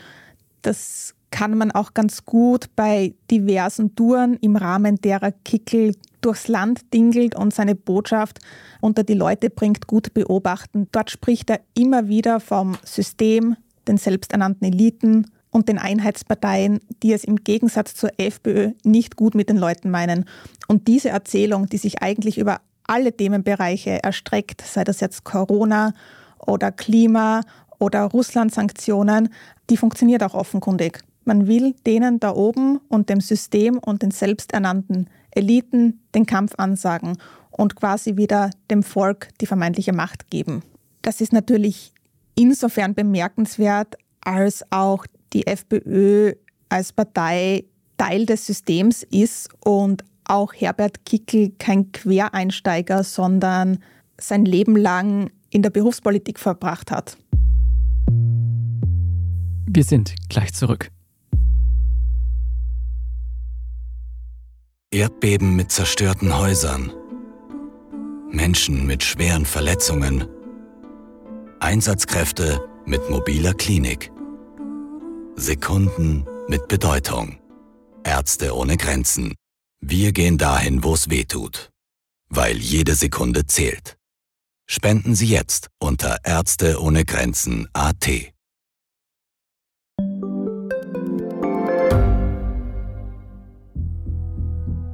Das 0.64 1.14
kann 1.32 1.58
man 1.58 1.72
auch 1.72 1.94
ganz 1.94 2.26
gut 2.26 2.68
bei 2.76 3.14
diversen 3.30 3.96
Touren 3.96 4.36
im 4.42 4.56
Rahmen 4.56 4.98
derer 4.98 5.32
Kickel 5.32 5.96
durchs 6.22 6.48
Land 6.48 6.94
dingelt 6.94 7.36
und 7.36 7.54
seine 7.54 7.76
Botschaft 7.76 8.40
unter 8.82 9.04
die 9.04 9.14
Leute 9.14 9.50
bringt, 9.50 9.88
gut 9.88 10.14
beobachten. 10.14 10.88
Dort 10.92 11.12
spricht 11.12 11.50
er 11.50 11.62
immer 11.78 12.08
wieder 12.08 12.40
vom 12.40 12.78
System, 12.84 13.56
den 13.88 13.98
selbsternannten 13.98 14.68
Eliten 14.68 15.32
und 15.52 15.70
den 15.70 15.78
Einheitsparteien, 15.78 16.80
die 17.02 17.14
es 17.14 17.24
im 17.24 17.38
Gegensatz 17.38 17.96
zur 17.96 18.12
FPÖ 18.18 18.72
nicht 18.84 19.16
gut 19.16 19.34
mit 19.36 19.50
den 19.50 19.58
Leuten 19.58 19.90
meinen. 19.90 20.26
Und 20.68 20.88
diese 20.88 21.10
Erzählung, 21.10 21.68
die 21.68 21.78
sich 21.78 22.02
eigentlich 22.02 22.38
über 22.38 22.62
alle 22.84 23.16
Themenbereiche 23.16 24.04
erstreckt, 24.04 24.62
sei 24.62 24.84
das 24.84 25.00
jetzt 25.00 25.24
Corona 25.24 25.94
oder 26.46 26.72
Klima 26.72 27.42
oder 27.80 28.04
Russland-Sanktionen, 28.04 29.30
die 29.70 29.78
funktioniert 29.78 30.24
auch 30.24 30.34
offenkundig. 30.34 31.00
Man 31.26 31.48
will 31.48 31.76
denen 31.86 32.20
da 32.20 32.34
oben 32.34 32.80
und 32.90 33.10
dem 33.10 33.22
System 33.22 33.78
und 33.78 34.02
den 34.02 34.12
selbsternannten 34.12 35.10
Eliten 35.32 36.02
den 36.16 36.26
Kampf 36.26 36.54
ansagen 36.58 37.18
und 37.52 37.76
quasi 37.76 38.18
wieder 38.18 38.50
dem 38.72 38.84
Volk 38.84 39.30
die 39.42 39.46
vermeintliche 39.46 39.94
Macht 39.94 40.30
geben. 40.30 40.64
Das 41.02 41.22
ist 41.22 41.34
natürlich 41.34 41.94
insofern 42.36 42.96
bemerkenswert, 42.96 43.96
als 44.22 44.64
auch 44.72 45.06
die 45.34 45.46
FPÖ 45.46 46.34
als 46.70 46.94
Partei 46.94 47.66
Teil 47.98 48.26
des 48.26 48.48
Systems 48.48 49.04
ist 49.04 49.50
und 49.60 50.06
auch 50.24 50.54
Herbert 50.54 51.06
Kickel 51.06 51.52
kein 51.60 51.92
Quereinsteiger, 51.92 53.04
sondern 53.04 53.80
sein 54.18 54.46
Leben 54.46 54.76
lang 54.76 55.32
in 55.50 55.62
der 55.62 55.70
Berufspolitik 55.70 56.40
verbracht 56.40 56.92
hat. 56.92 57.18
Wir 59.68 59.84
sind 59.84 60.16
gleich 60.30 60.54
zurück. 60.54 60.90
Erdbeben 65.00 65.56
mit 65.56 65.72
zerstörten 65.72 66.38
Häusern. 66.38 66.92
Menschen 68.30 68.86
mit 68.86 69.02
schweren 69.02 69.46
Verletzungen. 69.46 70.28
Einsatzkräfte 71.62 72.68
mit 72.86 73.10
mobiler 73.10 73.54
Klinik. 73.54 74.12
Sekunden 75.38 76.26
mit 76.50 76.68
Bedeutung. 76.68 77.40
Ärzte 78.04 78.54
ohne 78.54 78.76
Grenzen. 78.76 79.36
Wir 79.80 80.12
gehen 80.12 80.38
dahin, 80.38 80.84
wo 80.84 80.96
es 80.96 81.10
weh 81.10 81.24
tut. 81.24 81.70
Weil 82.28 82.58
jede 82.58 82.94
Sekunde 82.94 83.46
zählt. 83.46 83.96
Spenden 84.68 85.16
Sie 85.16 85.28
jetzt 85.28 85.70
unter 85.80 86.18
Ärzte 86.26 86.82
ohne 86.82 87.06
Grenzen 87.06 87.70
AT. 87.72 88.34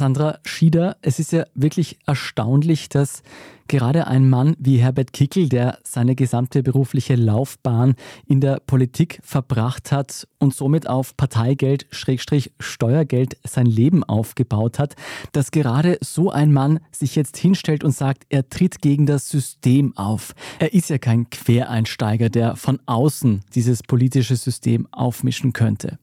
Sandra 0.00 0.38
Schieder, 0.46 0.96
es 1.02 1.18
ist 1.18 1.30
ja 1.30 1.44
wirklich 1.54 1.98
erstaunlich, 2.06 2.88
dass 2.88 3.22
gerade 3.68 4.06
ein 4.06 4.30
Mann 4.30 4.56
wie 4.58 4.78
Herbert 4.78 5.12
Kickel, 5.12 5.50
der 5.50 5.78
seine 5.84 6.14
gesamte 6.14 6.62
berufliche 6.62 7.16
Laufbahn 7.16 7.96
in 8.24 8.40
der 8.40 8.60
Politik 8.60 9.20
verbracht 9.22 9.92
hat 9.92 10.26
und 10.38 10.54
somit 10.54 10.88
auf 10.88 11.18
Parteigeld, 11.18 11.86
Schrägstrich 11.90 12.50
Steuergeld 12.58 13.36
sein 13.44 13.66
Leben 13.66 14.02
aufgebaut 14.02 14.78
hat, 14.78 14.94
dass 15.32 15.50
gerade 15.50 15.98
so 16.00 16.30
ein 16.30 16.50
Mann 16.50 16.80
sich 16.92 17.14
jetzt 17.14 17.36
hinstellt 17.36 17.84
und 17.84 17.92
sagt, 17.92 18.24
er 18.30 18.48
tritt 18.48 18.80
gegen 18.80 19.04
das 19.04 19.28
System 19.28 19.94
auf. 19.98 20.32
Er 20.60 20.72
ist 20.72 20.88
ja 20.88 20.96
kein 20.96 21.28
Quereinsteiger, 21.28 22.30
der 22.30 22.56
von 22.56 22.80
außen 22.86 23.42
dieses 23.54 23.82
politische 23.82 24.36
System 24.36 24.88
aufmischen 24.92 25.52
könnte. 25.52 25.98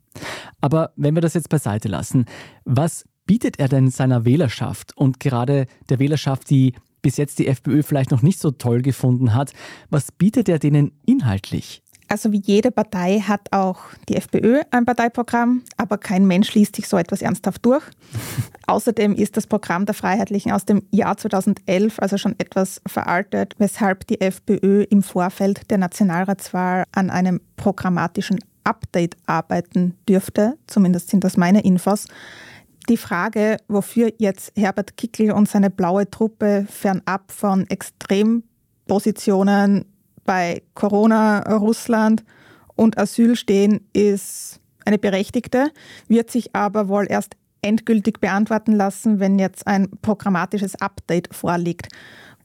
Aber 0.62 0.92
wenn 0.96 1.16
wir 1.16 1.22
das 1.22 1.34
jetzt 1.34 1.50
beiseite 1.50 1.88
lassen, 1.88 2.25
was 2.63 3.04
bietet 3.27 3.60
er 3.60 3.67
denn 3.67 3.91
seiner 3.91 4.25
Wählerschaft 4.25 4.98
und 4.98 5.19
gerade 5.19 5.67
der 5.89 6.00
Wählerschaft, 6.00 6.50
die 6.50 6.74
bis 7.01 7.17
jetzt 7.17 7.38
die 7.39 7.48
FPÖ 7.48 7.84
vielleicht 7.84 8.12
noch 8.12 8.24
nicht 8.24 8.39
so 8.39 8.51
toll 8.51 8.81
gefunden 8.81 9.36
hat, 9.36 9.53
was 9.89 10.12
bietet 10.12 10.50
er 10.50 10.60
denen 10.60 10.91
inhaltlich? 11.05 11.84
Also 12.10 12.31
wie 12.31 12.41
jede 12.43 12.72
Partei 12.72 13.19
hat 13.19 13.51
auch 13.51 13.79
die 14.07 14.15
FPÖ 14.15 14.62
ein 14.72 14.86
Parteiprogramm, 14.86 15.63
aber 15.75 15.98
kein 15.98 16.25
Mensch 16.25 16.53
liest 16.53 16.77
sich 16.77 16.88
so 16.88 16.98
etwas 16.98 17.22
ernsthaft 17.22 17.65
durch. 17.65 17.84
Außerdem 18.67 19.13
ist 19.13 19.36
das 19.36 19.46
Programm 19.46 19.86
der 19.86 19.93
Freiheitlichen 19.93 20.53
aus 20.53 20.63
dem 20.63 20.84
Jahr 20.91 21.17
2011, 21.17 22.00
also 22.00 22.17
schon 22.17 22.36
etwas 22.38 22.81
veraltet, 22.88 23.55
weshalb 23.57 24.07
die 24.07 24.22
FPÖ 24.22 24.84
im 24.84 25.03
Vorfeld 25.03 25.69
der 25.69 25.77
Nationalratswahl 25.79 26.86
an 26.93 27.10
einem 27.10 27.41
programmatischen 27.57 28.39
Update 28.63 29.17
arbeiten 29.25 29.96
dürfte. 30.07 30.57
Zumindest 30.67 31.10
sind 31.10 31.24
das 31.24 31.36
meine 31.36 31.62
Infos 31.62 32.05
die 32.89 32.98
Frage, 32.98 33.58
wofür 33.67 34.12
jetzt 34.17 34.51
Herbert 34.56 34.98
Kickl 34.98 35.32
und 35.32 35.48
seine 35.50 35.70
blaue 35.70 36.10
Truppe 36.10 36.65
fernab 36.70 37.32
von 37.32 37.70
Extrempositionen 37.70 39.86
bei 40.24 40.63
Corona, 40.74 41.41
Russland 41.58 42.24
und 42.75 42.98
Asyl 42.98 43.36
stehen, 43.36 43.82
ist 43.94 44.60
eine 44.86 44.98
berechtigte, 44.98 45.72
wird 46.08 46.32
sich 46.32 46.56
aber 46.56 46.88
wohl 46.88 47.06
erst 47.10 47.36
endgültig 47.62 48.20
beantworten 48.20 48.72
lassen, 48.72 49.20
wenn 49.20 49.38
jetzt 49.39 49.67
ein 49.67 49.89
programmatisches 50.01 50.75
Update 50.75 51.36
vorliegt. 51.36 51.89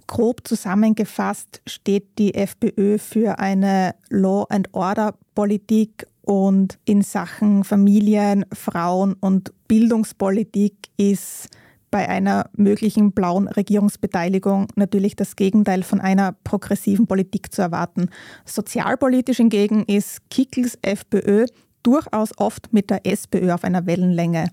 Grob 0.07 0.47
zusammengefasst 0.47 1.61
steht 1.67 2.19
die 2.19 2.35
FPÖ 2.35 2.99
für 2.99 3.39
eine 3.39 3.95
Law 4.11 4.47
and 4.49 4.69
Order 4.73 5.15
Politik 5.35 6.07
und 6.23 6.79
in 6.85 7.03
Sachen 7.03 7.65
Familien, 7.65 8.47
Frauen 8.53 9.15
und 9.15 9.53
Bildungspolitik 9.69 10.75
ist 10.97 11.49
bei 11.91 12.09
einer 12.09 12.49
möglichen 12.57 13.13
blauen 13.13 13.49
Regierungsbeteiligung 13.49 14.69
natürlich 14.77 15.15
das 15.15 15.37
Gegenteil 15.37 15.83
von 15.83 16.01
einer 16.01 16.35
progressiven 16.43 17.07
Politik 17.07 17.53
zu 17.53 17.61
erwarten. 17.61 18.09
Sozialpolitisch 18.47 19.37
hingegen 19.37 19.85
ist 19.85 20.31
Kickels 20.31 20.79
FPÖ 20.81 21.47
durchaus 21.83 22.31
oft 22.39 22.73
mit 22.73 22.91
der 22.91 23.05
SPÖ 23.07 23.53
auf 23.53 23.65
einer 23.65 23.87
Wellenlänge. 23.87 24.49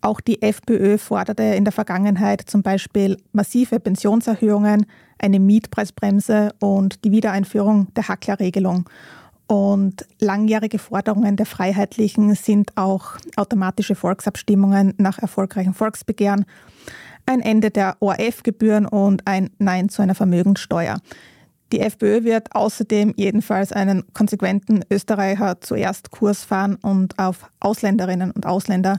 Auch 0.00 0.20
die 0.20 0.42
FPÖ 0.42 0.98
forderte 0.98 1.42
in 1.42 1.64
der 1.64 1.72
Vergangenheit 1.72 2.42
zum 2.42 2.62
Beispiel 2.62 3.16
massive 3.32 3.80
Pensionserhöhungen, 3.80 4.86
eine 5.18 5.40
Mietpreisbremse 5.40 6.50
und 6.60 7.04
die 7.04 7.10
Wiedereinführung 7.10 7.92
der 7.94 8.06
Hacklerregelung. 8.08 8.88
Und 9.46 10.06
langjährige 10.18 10.78
Forderungen 10.78 11.36
der 11.36 11.46
Freiheitlichen 11.46 12.34
sind 12.34 12.76
auch 12.76 13.16
automatische 13.36 13.94
Volksabstimmungen 13.94 14.94
nach 14.98 15.18
erfolgreichen 15.18 15.74
Volksbegehren, 15.74 16.44
ein 17.26 17.40
Ende 17.40 17.70
der 17.70 17.96
ORF-Gebühren 18.00 18.86
und 18.86 19.26
ein 19.26 19.50
Nein 19.58 19.88
zu 19.88 20.02
einer 20.02 20.14
Vermögenssteuer. 20.14 20.98
Die 21.72 21.80
FPÖ 21.80 22.22
wird 22.22 22.54
außerdem 22.54 23.14
jedenfalls 23.16 23.72
einen 23.72 24.04
konsequenten 24.12 24.84
Österreicher 24.90 25.60
zuerst 25.60 26.10
Kurs 26.10 26.44
fahren 26.44 26.76
und 26.76 27.18
auf 27.18 27.50
Ausländerinnen 27.58 28.30
und 28.30 28.46
Ausländer 28.46 28.96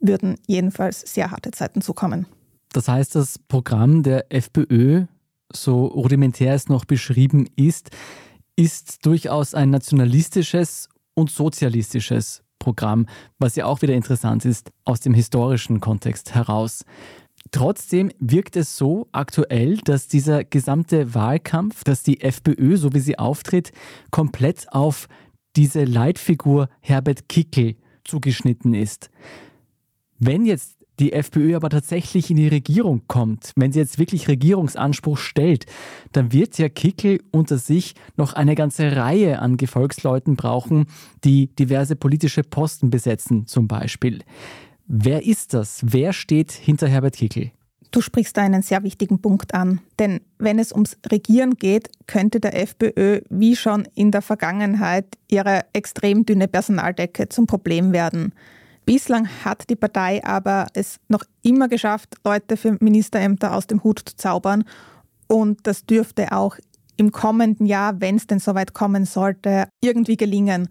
würden 0.00 0.36
jedenfalls 0.46 1.00
sehr 1.00 1.30
harte 1.30 1.52
Zeiten 1.52 1.80
zukommen. 1.80 2.26
Das 2.72 2.88
heißt, 2.88 3.14
das 3.14 3.38
Programm 3.38 4.02
der 4.02 4.26
FPÖ, 4.30 5.04
so 5.52 5.86
rudimentär 5.86 6.54
es 6.54 6.68
noch 6.68 6.84
beschrieben 6.84 7.46
ist, 7.56 7.90
ist 8.56 9.04
durchaus 9.06 9.54
ein 9.54 9.70
nationalistisches 9.70 10.88
und 11.14 11.30
sozialistisches 11.30 12.42
Programm, 12.58 13.06
was 13.38 13.56
ja 13.56 13.66
auch 13.66 13.82
wieder 13.82 13.94
interessant 13.94 14.44
ist 14.44 14.70
aus 14.84 15.00
dem 15.00 15.14
historischen 15.14 15.80
Kontext 15.80 16.34
heraus. 16.34 16.84
Trotzdem 17.50 18.12
wirkt 18.20 18.56
es 18.56 18.76
so 18.76 19.08
aktuell, 19.10 19.78
dass 19.78 20.06
dieser 20.06 20.44
gesamte 20.44 21.14
Wahlkampf, 21.14 21.82
dass 21.84 22.02
die 22.02 22.20
FPÖ, 22.20 22.76
so 22.76 22.94
wie 22.94 23.00
sie 23.00 23.18
auftritt, 23.18 23.72
komplett 24.10 24.72
auf 24.72 25.08
diese 25.56 25.84
Leitfigur 25.84 26.68
Herbert 26.80 27.28
Kickel 27.28 27.76
zugeschnitten 28.04 28.74
ist. 28.74 29.10
Wenn 30.18 30.46
jetzt 30.46 30.81
die 31.00 31.12
FPÖ 31.12 31.56
aber 31.56 31.70
tatsächlich 31.70 32.30
in 32.30 32.36
die 32.36 32.48
Regierung 32.48 33.02
kommt, 33.08 33.52
wenn 33.56 33.72
sie 33.72 33.78
jetzt 33.78 33.98
wirklich 33.98 34.28
Regierungsanspruch 34.28 35.18
stellt, 35.18 35.66
dann 36.12 36.32
wird 36.32 36.58
ja 36.58 36.68
Kickel 36.68 37.20
unter 37.30 37.58
sich 37.58 37.94
noch 38.16 38.34
eine 38.34 38.54
ganze 38.54 38.94
Reihe 38.96 39.38
an 39.38 39.56
Gefolgsleuten 39.56 40.36
brauchen, 40.36 40.86
die 41.24 41.48
diverse 41.48 41.96
politische 41.96 42.42
Posten 42.42 42.90
besetzen 42.90 43.46
zum 43.46 43.68
Beispiel. 43.68 44.20
Wer 44.86 45.24
ist 45.24 45.54
das? 45.54 45.80
Wer 45.84 46.12
steht 46.12 46.52
hinter 46.52 46.88
Herbert 46.88 47.16
Kickel? 47.16 47.52
Du 47.92 48.00
sprichst 48.00 48.38
da 48.38 48.42
einen 48.42 48.62
sehr 48.62 48.82
wichtigen 48.84 49.20
Punkt 49.20 49.54
an. 49.54 49.80
Denn 49.98 50.20
wenn 50.38 50.58
es 50.58 50.72
ums 50.72 50.96
Regieren 51.06 51.56
geht, 51.56 51.90
könnte 52.06 52.40
der 52.40 52.58
FPÖ 52.58 53.20
wie 53.28 53.54
schon 53.54 53.86
in 53.94 54.10
der 54.10 54.22
Vergangenheit 54.22 55.06
ihre 55.28 55.66
extrem 55.74 56.24
dünne 56.24 56.48
Personaldecke 56.48 57.28
zum 57.28 57.46
Problem 57.46 57.92
werden. 57.92 58.32
Bislang 58.84 59.28
hat 59.44 59.70
die 59.70 59.76
Partei 59.76 60.24
aber 60.24 60.66
es 60.74 60.98
noch 61.08 61.24
immer 61.42 61.68
geschafft, 61.68 62.16
Leute 62.24 62.56
für 62.56 62.76
Ministerämter 62.80 63.54
aus 63.54 63.66
dem 63.66 63.82
Hut 63.84 64.00
zu 64.04 64.16
zaubern. 64.16 64.64
Und 65.28 65.66
das 65.66 65.86
dürfte 65.86 66.32
auch 66.32 66.56
im 66.96 67.12
kommenden 67.12 67.66
Jahr, 67.66 68.00
wenn 68.00 68.16
es 68.16 68.26
denn 68.26 68.38
soweit 68.38 68.74
kommen 68.74 69.04
sollte, 69.04 69.68
irgendwie 69.80 70.16
gelingen. 70.16 70.68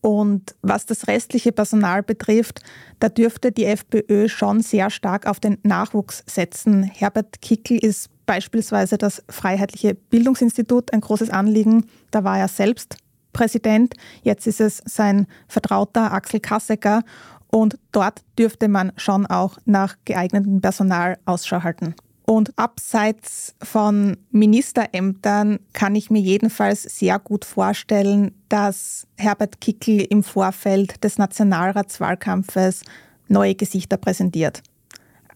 Und 0.00 0.54
was 0.62 0.86
das 0.86 1.08
restliche 1.08 1.52
Personal 1.52 2.02
betrifft, 2.02 2.60
da 3.00 3.08
dürfte 3.08 3.50
die 3.50 3.64
FPÖ 3.64 4.28
schon 4.28 4.60
sehr 4.60 4.90
stark 4.90 5.26
auf 5.26 5.40
den 5.40 5.58
Nachwuchs 5.64 6.22
setzen. 6.26 6.84
Herbert 6.84 7.42
Kickl 7.42 7.78
ist 7.78 8.08
beispielsweise 8.24 8.96
das 8.96 9.22
Freiheitliche 9.28 9.94
Bildungsinstitut 9.94 10.92
ein 10.92 11.00
großes 11.00 11.30
Anliegen. 11.30 11.86
Da 12.10 12.22
war 12.22 12.38
er 12.38 12.48
selbst 12.48 12.96
Präsident. 13.32 13.94
Jetzt 14.22 14.46
ist 14.46 14.60
es 14.60 14.82
sein 14.84 15.26
Vertrauter 15.48 16.12
Axel 16.12 16.40
Kassecker. 16.40 17.02
Und 17.50 17.78
dort 17.92 18.22
dürfte 18.38 18.68
man 18.68 18.92
schon 18.96 19.26
auch 19.26 19.58
nach 19.64 19.96
geeignetem 20.04 20.60
Personal 20.60 21.18
Ausschau 21.24 21.62
halten. 21.62 21.94
Und 22.28 22.58
abseits 22.58 23.54
von 23.62 24.18
Ministerämtern 24.32 25.60
kann 25.72 25.94
ich 25.94 26.10
mir 26.10 26.20
jedenfalls 26.20 26.82
sehr 26.82 27.18
gut 27.18 27.46
vorstellen, 27.46 28.34
dass 28.50 29.06
Herbert 29.16 29.62
Kickl 29.62 30.02
im 30.10 30.22
Vorfeld 30.22 31.02
des 31.02 31.16
Nationalratswahlkampfes 31.16 32.82
neue 33.28 33.54
Gesichter 33.54 33.96
präsentiert. 33.96 34.62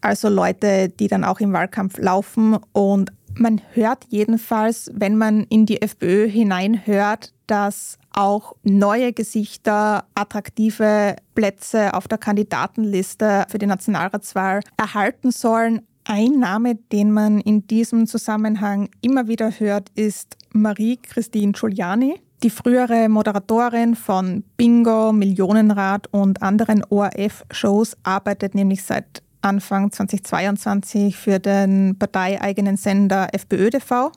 Also 0.02 0.28
Leute, 0.28 0.90
die 0.90 1.08
dann 1.08 1.24
auch 1.24 1.40
im 1.40 1.54
Wahlkampf 1.54 1.96
laufen. 1.96 2.58
Und 2.72 3.10
man 3.34 3.62
hört 3.72 4.04
jedenfalls, 4.10 4.90
wenn 4.92 5.16
man 5.16 5.44
in 5.44 5.64
die 5.64 5.80
FPÖ 5.80 6.28
hineinhört, 6.28 7.32
dass 7.46 7.98
auch 8.14 8.54
neue 8.62 9.12
Gesichter 9.12 10.04
attraktive 10.14 11.16
Plätze 11.34 11.94
auf 11.94 12.08
der 12.08 12.18
Kandidatenliste 12.18 13.46
für 13.48 13.58
die 13.58 13.66
Nationalratswahl 13.66 14.60
erhalten 14.76 15.30
sollen. 15.30 15.82
Ein 16.04 16.40
Name, 16.40 16.74
den 16.74 17.12
man 17.12 17.40
in 17.40 17.66
diesem 17.66 18.06
Zusammenhang 18.06 18.88
immer 19.00 19.28
wieder 19.28 19.50
hört, 19.50 19.88
ist 19.94 20.36
Marie-Christine 20.52 21.52
Giuliani. 21.52 22.20
Die 22.42 22.50
frühere 22.50 23.08
Moderatorin 23.08 23.94
von 23.94 24.42
Bingo, 24.56 25.12
Millionenrad 25.12 26.08
und 26.12 26.42
anderen 26.42 26.82
ORF-Shows 26.84 27.96
arbeitet 28.02 28.56
nämlich 28.56 28.82
seit 28.82 29.22
Anfang 29.42 29.92
2022 29.92 31.16
für 31.16 31.38
den 31.38 31.96
parteieigenen 31.98 32.76
Sender 32.76 33.28
FPÖ-TV, 33.32 34.10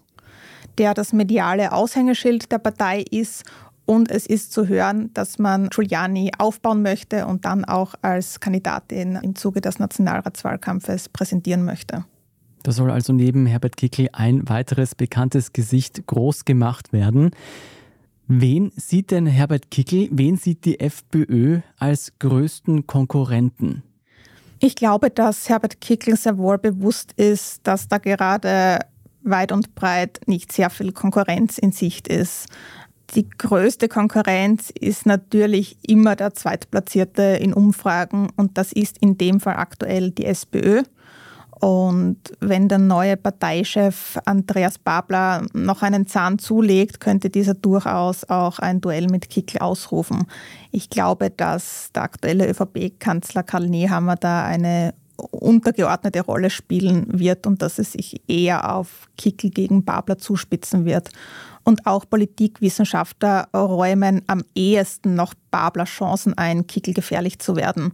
der 0.80 0.96
das 0.96 1.14
mediale 1.14 1.72
Aushängeschild 1.72 2.52
der 2.52 2.58
Partei 2.58 3.06
ist 3.12 3.44
und 3.86 4.10
es 4.10 4.26
ist 4.26 4.52
zu 4.52 4.68
hören, 4.68 5.12
dass 5.14 5.40
man 5.40 5.70
Giuliani 5.70 6.32
aufbauen 6.38 6.82
möchte 6.82 7.28
und 7.28 7.46
dann 7.46 7.66
auch 7.66 7.96
als 8.02 8.40
Kandidatin 8.40 9.16
im 9.22 9.36
Zuge 9.36 9.62
des 9.62 9.80
Nationalratswahlkampfes 9.80 11.10
präsentieren 11.10 11.66
möchte. 11.66 12.06
Da 12.64 12.72
soll 12.72 12.90
also 12.90 13.14
neben 13.14 13.46
Herbert 13.46 13.78
Kickl 13.78 14.10
ein 14.12 14.50
weiteres 14.50 14.96
bekanntes 14.96 15.54
Gesicht 15.54 16.08
groß 16.08 16.46
gemacht 16.46 16.94
werden. 16.94 17.30
Wen 18.28 18.72
sieht 18.76 19.12
denn 19.12 19.28
Herbert 19.28 19.70
Kickl, 19.70 20.10
wen 20.12 20.36
sieht 20.36 20.66
die 20.66 20.80
FPÖ 20.80 21.60
als 21.78 22.14
größten 22.18 22.88
Konkurrenten? 22.88 23.84
Ich 24.60 24.76
glaube, 24.76 25.12
dass 25.12 25.48
Herbert 25.48 25.80
Kickl 25.80 26.16
sehr 26.16 26.40
wohl 26.40 26.58
bewusst 26.58 27.12
ist, 27.18 27.60
dass 27.68 27.88
da 27.88 28.00
gerade 28.00 28.80
weit 29.22 29.52
und 29.52 29.76
breit 29.76 30.22
nicht 30.26 30.52
sehr 30.52 30.72
viel 30.72 30.92
Konkurrenz 30.92 31.60
in 31.60 31.72
Sicht 31.72 32.08
ist. 32.08 32.48
Die 33.14 33.30
größte 33.30 33.88
Konkurrenz 33.88 34.72
ist 34.72 35.06
natürlich 35.06 35.78
immer 35.88 36.16
der 36.16 36.34
Zweitplatzierte 36.34 37.22
in 37.22 37.54
Umfragen 37.54 38.30
und 38.36 38.58
das 38.58 38.74
ist 38.74 38.98
in 38.98 39.18
dem 39.18 39.40
Fall 39.40 39.56
aktuell 39.58 40.12
die 40.12 40.26
SPÖ. 40.26 40.84
Und 41.60 42.18
wenn 42.42 42.68
der 42.68 42.80
neue 42.80 43.16
Parteichef 43.16 44.20
Andreas 44.26 44.78
Babler 44.78 45.46
noch 45.54 45.84
einen 45.84 46.06
Zahn 46.06 46.38
zulegt, 46.38 47.00
könnte 47.00 47.30
dieser 47.30 47.54
durchaus 47.54 48.26
auch 48.26 48.60
ein 48.60 48.82
Duell 48.82 49.08
mit 49.08 49.30
Kickl 49.30 49.60
ausrufen. 49.60 50.26
Ich 50.72 50.90
glaube, 50.90 51.30
dass 51.30 51.92
der 51.96 52.04
aktuelle 52.04 52.50
ÖVP-Kanzler 52.50 53.44
Karl 53.44 53.68
Nehammer 53.70 54.18
da 54.18 54.44
eine 54.44 54.94
untergeordnete 55.16 56.22
Rolle 56.22 56.50
spielen 56.50 57.08
wird 57.08 57.48
und 57.48 57.62
dass 57.62 57.80
es 57.80 57.94
sich 57.94 58.22
eher 58.28 58.76
auf 58.76 59.08
Kickl 59.18 59.50
gegen 59.50 59.86
Babler 59.86 60.18
zuspitzen 60.18 60.84
wird 60.84 61.10
und 61.66 61.86
auch 61.86 62.06
Politikwissenschaftler 62.08 63.50
räumen 63.54 64.22
am 64.28 64.44
ehesten 64.54 65.16
noch 65.16 65.34
Babler 65.52 65.86
Chancen 65.86 66.38
ein, 66.38 66.68
Kickel 66.68 66.94
gefährlich 66.94 67.40
zu 67.40 67.56
werden. 67.56 67.92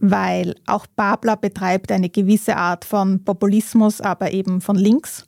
Weil 0.00 0.56
auch 0.66 0.86
Babler 0.86 1.36
betreibt 1.36 1.92
eine 1.92 2.08
gewisse 2.08 2.56
Art 2.56 2.84
von 2.84 3.22
Populismus, 3.24 4.00
aber 4.00 4.32
eben 4.32 4.60
von 4.60 4.76
links. 4.76 5.26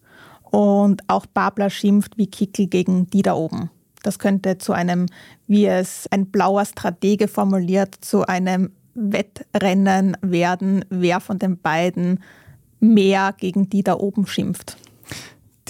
Und 0.50 1.02
auch 1.08 1.26
Babler 1.26 1.70
schimpft 1.70 2.16
wie 2.16 2.26
Kickel 2.28 2.66
gegen 2.66 3.06
die 3.08 3.22
da 3.22 3.34
oben. 3.34 3.70
Das 4.02 4.18
könnte 4.18 4.56
zu 4.56 4.72
einem, 4.72 5.06
wie 5.46 5.66
es 5.66 6.06
ein 6.10 6.26
blauer 6.26 6.64
Stratege 6.64 7.28
formuliert, 7.28 7.94
zu 8.00 8.24
einem 8.26 8.72
Wettrennen 8.94 10.16
werden, 10.22 10.84
wer 10.88 11.20
von 11.20 11.38
den 11.38 11.58
beiden 11.58 12.20
mehr 12.80 13.34
gegen 13.36 13.68
die 13.68 13.82
da 13.82 13.94
oben 13.94 14.26
schimpft. 14.26 14.78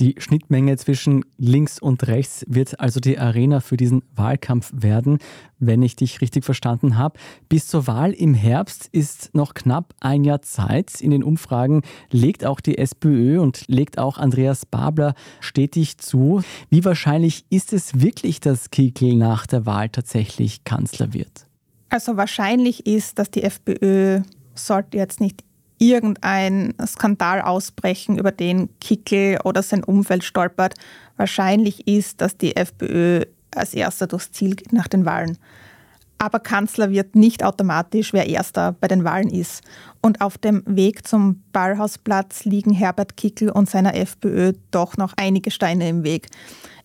Die 0.00 0.14
Schnittmenge 0.16 0.78
zwischen 0.78 1.26
links 1.36 1.78
und 1.78 2.06
rechts 2.06 2.46
wird 2.48 2.80
also 2.80 3.00
die 3.00 3.18
Arena 3.18 3.60
für 3.60 3.76
diesen 3.76 4.02
Wahlkampf 4.16 4.72
werden, 4.74 5.18
wenn 5.58 5.82
ich 5.82 5.94
dich 5.94 6.22
richtig 6.22 6.46
verstanden 6.46 6.96
habe. 6.96 7.18
Bis 7.50 7.66
zur 7.66 7.86
Wahl 7.86 8.12
im 8.12 8.32
Herbst 8.32 8.88
ist 8.92 9.34
noch 9.34 9.52
knapp 9.52 9.92
ein 10.00 10.24
Jahr 10.24 10.40
Zeit. 10.40 11.02
In 11.02 11.10
den 11.10 11.22
Umfragen 11.22 11.82
legt 12.10 12.46
auch 12.46 12.60
die 12.60 12.78
SPÖ 12.78 13.42
und 13.42 13.64
legt 13.68 13.98
auch 13.98 14.16
Andreas 14.16 14.64
Babler 14.64 15.12
stetig 15.40 15.98
zu. 15.98 16.40
Wie 16.70 16.82
wahrscheinlich 16.82 17.44
ist 17.50 17.74
es 17.74 18.00
wirklich, 18.00 18.40
dass 18.40 18.70
Kickel 18.70 19.16
nach 19.16 19.46
der 19.46 19.66
Wahl 19.66 19.90
tatsächlich 19.90 20.64
Kanzler 20.64 21.12
wird? 21.12 21.46
Also 21.90 22.16
wahrscheinlich 22.16 22.86
ist, 22.86 23.18
dass 23.18 23.30
die 23.30 23.42
FPÖ 23.42 24.22
sollte 24.54 24.96
jetzt 24.96 25.20
nicht 25.20 25.44
irgendein 25.80 26.74
Skandal 26.86 27.40
ausbrechen, 27.40 28.18
über 28.18 28.30
den 28.30 28.68
Kickel 28.80 29.38
oder 29.44 29.62
sein 29.62 29.82
Umfeld 29.82 30.22
stolpert. 30.22 30.74
Wahrscheinlich 31.16 31.88
ist, 31.88 32.20
dass 32.20 32.36
die 32.36 32.54
FPÖ 32.54 33.24
als 33.54 33.74
erster 33.74 34.06
durchs 34.06 34.30
Ziel 34.30 34.54
geht 34.54 34.72
nach 34.72 34.86
den 34.86 35.04
Wahlen. 35.04 35.38
Aber 36.18 36.38
Kanzler 36.38 36.90
wird 36.90 37.16
nicht 37.16 37.42
automatisch, 37.42 38.12
wer 38.12 38.28
erster 38.28 38.72
bei 38.72 38.88
den 38.88 39.04
Wahlen 39.04 39.30
ist. 39.30 39.62
Und 40.02 40.20
auf 40.20 40.36
dem 40.36 40.62
Weg 40.66 41.08
zum 41.08 41.42
Ballhausplatz 41.50 42.44
liegen 42.44 42.74
Herbert 42.74 43.16
Kickel 43.16 43.48
und 43.48 43.70
seiner 43.70 43.96
FPÖ 43.96 44.52
doch 44.70 44.98
noch 44.98 45.14
einige 45.16 45.50
Steine 45.50 45.88
im 45.88 46.04
Weg. 46.04 46.28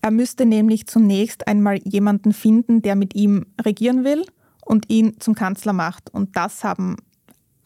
Er 0.00 0.10
müsste 0.10 0.46
nämlich 0.46 0.86
zunächst 0.86 1.46
einmal 1.46 1.78
jemanden 1.84 2.32
finden, 2.32 2.80
der 2.80 2.96
mit 2.96 3.14
ihm 3.14 3.44
regieren 3.62 4.04
will 4.04 4.24
und 4.64 4.88
ihn 4.88 5.20
zum 5.20 5.34
Kanzler 5.34 5.74
macht. 5.74 6.08
Und 6.14 6.34
das 6.34 6.64
haben 6.64 6.96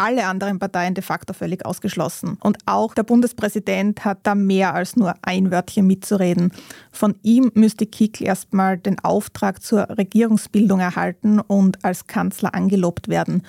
alle 0.01 0.27
anderen 0.27 0.59
Parteien 0.59 0.95
de 0.95 1.05
facto 1.05 1.35
völlig 1.35 1.67
ausgeschlossen. 1.67 2.39
Und 2.41 2.57
auch 2.65 2.95
der 2.95 3.03
Bundespräsident 3.03 4.03
hat 4.03 4.21
da 4.23 4.35
mehr 4.35 4.75
als 4.75 4.97
nur 4.97 5.15
ein 5.21 5.51
Wörtchen 5.51 5.87
mitzureden. 5.87 6.53
Von 6.91 7.17
ihm 7.23 7.51
müsste 7.53 7.85
Kickl 7.85 8.25
erstmal 8.25 8.79
den 8.79 8.99
Auftrag 9.01 9.63
zur 9.63 9.91
Regierungsbildung 9.91 10.81
erhalten 10.81 11.39
und 11.39 11.85
als 11.85 12.07
Kanzler 12.07 12.55
angelobt 12.55 13.09
werden. 13.09 13.43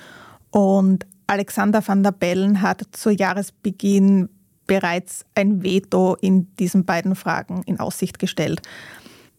Und 0.50 1.06
Alexander 1.26 1.86
van 1.86 2.02
der 2.02 2.12
Bellen 2.12 2.60
hat 2.60 2.82
zu 2.92 3.08
Jahresbeginn 3.08 4.28
bereits 4.66 5.24
ein 5.34 5.62
Veto 5.62 6.16
in 6.20 6.54
diesen 6.56 6.84
beiden 6.84 7.14
Fragen 7.14 7.62
in 7.64 7.80
Aussicht 7.80 8.18
gestellt. 8.18 8.60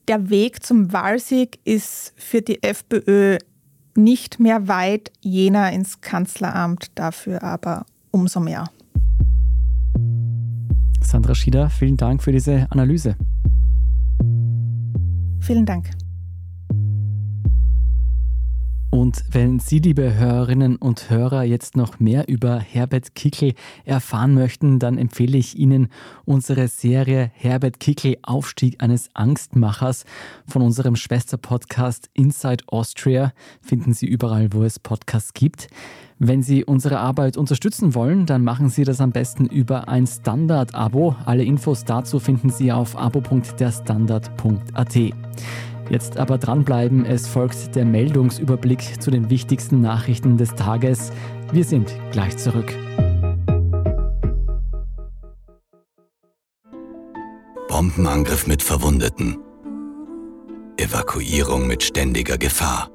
Der 0.07 0.31
Weg 0.31 0.65
zum 0.65 0.91
Wahlsieg 0.91 1.59
ist 1.63 2.13
für 2.17 2.41
die 2.41 2.63
FPÖ 2.63 3.37
nicht 3.95 4.39
mehr 4.39 4.67
weit, 4.67 5.11
jener 5.21 5.71
ins 5.71 6.01
Kanzleramt 6.01 6.91
dafür 6.95 7.43
aber 7.43 7.85
umso 8.11 8.39
mehr. 8.39 8.69
Sandra 11.01 11.35
Schieder, 11.35 11.69
vielen 11.69 11.97
Dank 11.97 12.23
für 12.23 12.31
diese 12.31 12.67
Analyse. 12.71 13.15
Vielen 15.41 15.65
Dank. 15.65 15.91
Und 18.93 19.23
wenn 19.31 19.57
Sie, 19.57 19.79
liebe 19.79 20.13
Hörerinnen 20.13 20.75
und 20.75 21.09
Hörer, 21.09 21.41
jetzt 21.41 21.75
noch 21.75 21.99
mehr 21.99 22.27
über 22.27 22.59
Herbert 22.59 23.15
Kickel 23.15 23.55
erfahren 23.85 24.35
möchten, 24.35 24.77
dann 24.77 24.99
empfehle 24.99 25.35
ich 25.35 25.57
Ihnen 25.57 25.87
unsere 26.25 26.67
Serie 26.67 27.31
Herbert 27.33 27.79
Kickel 27.79 28.17
Aufstieg 28.21 28.83
eines 28.83 29.09
Angstmachers 29.15 30.05
von 30.45 30.61
unserem 30.61 30.95
Schwesterpodcast 30.95 32.11
Inside 32.13 32.65
Austria. 32.67 33.33
Finden 33.63 33.93
Sie 33.93 34.05
überall, 34.05 34.53
wo 34.53 34.61
es 34.61 34.77
Podcasts 34.77 35.33
gibt. 35.33 35.69
Wenn 36.19 36.43
Sie 36.43 36.63
unsere 36.63 36.99
Arbeit 36.99 37.35
unterstützen 37.35 37.95
wollen, 37.95 38.27
dann 38.27 38.43
machen 38.43 38.69
Sie 38.69 38.83
das 38.83 39.01
am 39.01 39.11
besten 39.11 39.47
über 39.47 39.87
ein 39.87 40.05
Standard-Abo. 40.05 41.15
Alle 41.25 41.43
Infos 41.43 41.83
dazu 41.83 42.19
finden 42.19 42.51
Sie 42.51 42.71
auf 42.71 42.95
abo.derstandard.at. 42.95 44.97
Jetzt 45.93 46.17
aber 46.17 46.39
dranbleiben, 46.39 47.05
es 47.05 47.27
folgt 47.27 47.75
der 47.75 47.85
Meldungsüberblick 47.85 48.99
zu 48.99 49.11
den 49.11 49.29
wichtigsten 49.29 49.79
Nachrichten 49.79 50.37
des 50.37 50.55
Tages. 50.55 51.11
Wir 51.51 51.63
sind 51.63 51.93
gleich 52.11 52.35
zurück. 52.35 52.73
Bombenangriff 57.67 58.47
mit 58.47 58.63
Verwundeten. 58.63 59.37
Evakuierung 60.77 61.67
mit 61.67 61.83
ständiger 61.83 62.39
Gefahr. 62.39 62.89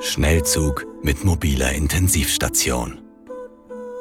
Schnellzug 0.00 0.84
mit 1.02 1.24
mobiler 1.24 1.72
Intensivstation. 1.72 3.00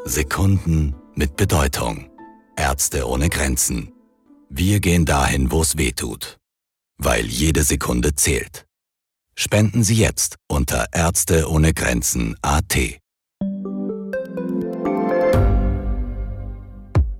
Sekunden 0.03 0.95
mit 1.15 1.37
Bedeutung. 1.37 2.09
Ärzte 2.57 3.07
ohne 3.07 3.29
Grenzen. 3.29 3.93
Wir 4.49 4.81
gehen 4.81 5.05
dahin, 5.05 5.49
wo 5.49 5.61
es 5.61 5.77
weh 5.77 5.93
tut 5.93 6.42
weil 7.03 7.25
jede 7.25 7.63
Sekunde 7.63 8.15
zählt. 8.15 8.65
Spenden 9.35 9.83
Sie 9.83 9.95
jetzt 9.95 10.37
unter 10.47 10.85
Ärzte 10.91 11.49
ohne 11.49 11.73
Grenzen 11.73 12.35
AT. 12.41 12.99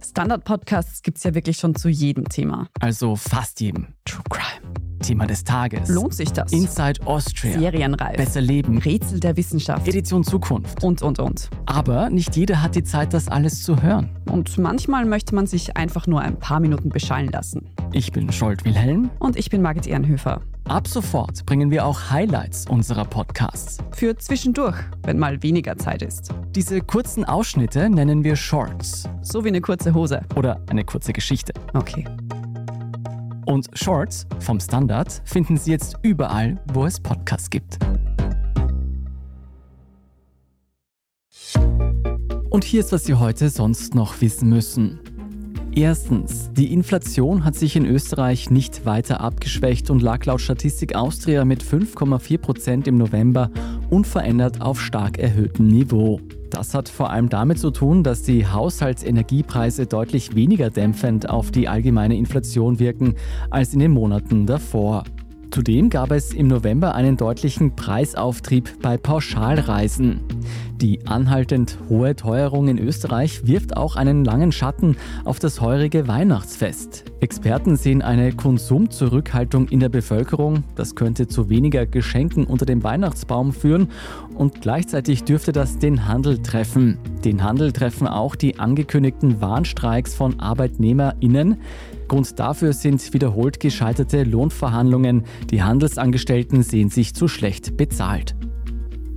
Standard-Podcasts 0.06 1.02
gibt 1.02 1.18
es 1.18 1.24
ja 1.24 1.34
wirklich 1.34 1.58
schon 1.58 1.76
zu 1.76 1.90
jedem 1.90 2.30
Thema. 2.30 2.68
Also 2.80 3.16
fast 3.16 3.60
jedem. 3.62 3.88
True 4.06 4.24
Crime. 4.30 4.74
Thema 5.00 5.26
des 5.28 5.44
Tages. 5.44 5.90
Lohnt 5.90 6.14
sich 6.14 6.32
das? 6.32 6.52
Inside 6.52 7.06
Austria. 7.06 7.60
Serienreif. 7.60 8.16
Besser 8.16 8.42
Leben. 8.42 8.78
Rätsel 8.78 9.20
der 9.20 9.36
Wissenschaft. 9.36 9.88
Edition 9.88 10.24
Zukunft. 10.24 10.84
Und, 10.84 11.02
und, 11.02 11.20
und. 11.20 11.50
Aber 11.66 12.10
nicht 12.10 12.36
jeder 12.36 12.62
hat 12.62 12.76
die 12.76 12.84
Zeit, 12.84 13.14
das 13.14 13.28
alles 13.28 13.64
zu 13.64 13.82
hören. 13.82 14.10
Und 14.32 14.58
manchmal 14.58 15.06
möchte 15.06 15.36
man 15.36 15.46
sich 15.46 15.76
einfach 15.76 16.08
nur 16.08 16.22
ein 16.22 16.40
paar 16.40 16.60
Minuten 16.60 16.90
beschallen 16.90 17.32
lassen. 17.32 17.70
Ich 17.96 18.12
bin 18.12 18.32
Scholt 18.32 18.66
Wilhelm. 18.66 19.12
Und 19.20 19.38
ich 19.38 19.52
bin 19.52 19.62
Margit 19.62 19.86
Ehrenhöfer. 19.86 20.42
Ab 20.68 20.88
sofort 20.88 21.46
bringen 21.46 21.70
wir 21.70 21.86
auch 21.86 22.10
Highlights 22.10 22.68
unserer 22.68 23.06
Podcasts. 23.06 23.78
Für 23.92 24.18
zwischendurch, 24.18 24.78
wenn 25.04 25.20
mal 25.20 25.44
weniger 25.44 25.78
Zeit 25.78 26.02
ist. 26.02 26.30
Diese 26.56 26.82
kurzen 26.82 27.24
Ausschnitte 27.24 27.92
nennen 27.92 28.24
wir 28.24 28.36
Shorts. 28.36 29.08
So 29.22 29.44
wie 29.44 29.50
eine 29.50 29.62
kurze 29.62 29.94
Hose. 29.94 30.24
Oder 30.36 30.60
eine 30.72 30.84
kurze 30.84 31.14
Geschichte. 31.14 31.54
Okay. 31.76 32.06
Und 33.46 33.70
Shorts 33.74 34.26
vom 34.40 34.60
Standard 34.60 35.22
finden 35.24 35.58
Sie 35.58 35.70
jetzt 35.70 36.00
überall, 36.02 36.60
wo 36.74 36.88
es 36.88 37.00
Podcasts 37.00 37.52
gibt. 37.52 37.78
Und 42.50 42.64
hier 42.64 42.80
ist, 42.80 42.92
was 42.92 43.04
Sie 43.04 43.14
heute 43.14 43.50
sonst 43.50 43.94
noch 43.94 44.20
wissen 44.20 44.50
müssen. 44.50 45.00
Erstens, 45.76 46.52
die 46.54 46.72
Inflation 46.72 47.44
hat 47.44 47.56
sich 47.56 47.76
in 47.76 47.88
Österreich 47.88 48.52
nicht 48.52 48.86
weiter 48.86 49.22
abgeschwächt 49.22 49.90
und 49.90 50.04
lag 50.04 50.24
laut 50.24 50.40
Statistik 50.40 50.94
Austria 50.94 51.46
mit 51.46 51.64
5,4 51.64 52.38
Prozent 52.38 52.88
im 52.88 52.98
November 53.00 53.50
unverändert 53.90 54.62
auf 54.62 54.80
stark 54.80 55.18
erhöhtem 55.18 55.68
Niveau. 55.68 56.22
Das 56.52 56.76
hat 56.76 56.90
vor 56.90 57.10
allem 57.10 57.30
damit 57.30 57.58
zu 57.58 57.72
tun, 57.72 58.04
dass 58.04 58.22
die 58.22 58.46
Haushaltsenergiepreise 58.46 59.88
deutlich 59.88 60.36
weniger 60.36 60.70
dämpfend 60.70 61.28
auf 61.28 61.50
die 61.50 61.68
allgemeine 61.68 62.18
Inflation 62.18 62.78
wirken 62.78 63.16
als 63.50 63.74
in 63.74 63.80
den 63.80 63.92
Monaten 63.92 64.46
davor. 64.46 65.06
Zudem 65.50 65.90
gab 65.90 66.12
es 66.12 66.34
im 66.34 66.48
November 66.48 66.94
einen 66.94 67.18
deutlichen 67.18 67.76
Preisauftrieb 67.76 68.80
bei 68.82 68.98
Pauschalreisen. 68.98 70.22
Die 70.84 71.08
anhaltend 71.08 71.78
hohe 71.88 72.14
Teuerung 72.14 72.68
in 72.68 72.78
Österreich 72.78 73.48
wirft 73.48 73.78
auch 73.78 73.96
einen 73.96 74.26
langen 74.26 74.52
Schatten 74.52 74.98
auf 75.24 75.40
das 75.40 75.62
heurige 75.62 76.10
Weihnachtsfest. 76.10 77.06
Experten 77.22 77.78
sehen 77.78 78.02
eine 78.02 78.34
Konsumzurückhaltung 78.34 79.70
in 79.70 79.80
der 79.80 79.88
Bevölkerung. 79.88 80.66
Das 80.76 80.96
könnte 80.96 81.30
zu 81.30 81.48
weniger 81.48 81.86
Geschenken 81.86 82.44
unter 82.44 82.66
dem 82.66 82.84
Weihnachtsbaum 82.84 83.54
führen 83.54 83.88
und 84.36 84.60
gleichzeitig 84.60 85.24
dürfte 85.24 85.54
das 85.54 85.80
den 85.80 86.06
Handel 86.06 86.40
treffen. 86.40 86.98
Den 87.24 87.46
Handel 87.46 87.72
treffen 87.72 88.06
auch 88.06 88.36
die 88.36 88.60
angekündigten 88.60 89.40
Warnstreiks 89.40 90.14
von 90.14 90.42
ArbeitnehmerInnen. 90.42 91.62
Grund 92.10 92.38
dafür 92.38 92.74
sind 92.74 93.14
wiederholt 93.14 93.62
gescheiterte 93.62 94.26
Lohnverhandlungen. 94.26 95.24
Die 95.50 95.64
Handelsangestellten 95.64 96.62
sehen 96.62 96.90
sich 96.90 97.14
zu 97.14 97.30
schlecht 97.30 97.78
bezahlt. 97.78 98.36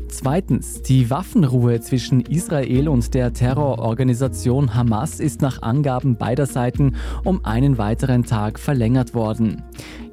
Zweitens, 0.09 0.83
die 0.83 1.11
Waffenruhe 1.11 1.81
zwischen 1.81 2.21
Israel 2.21 2.89
und 2.89 3.13
der 3.15 3.33
Terrororganisation 3.33 4.75
Hamas 4.75 5.21
ist 5.21 5.43
nach 5.43 5.63
Angaben 5.63 6.17
beider 6.17 6.47
Seiten 6.47 6.97
um 7.25 7.45
einen 7.45 7.77
weiteren 7.79 8.25
Tag 8.25 8.59
verlängert 8.59 9.15
worden. 9.15 9.63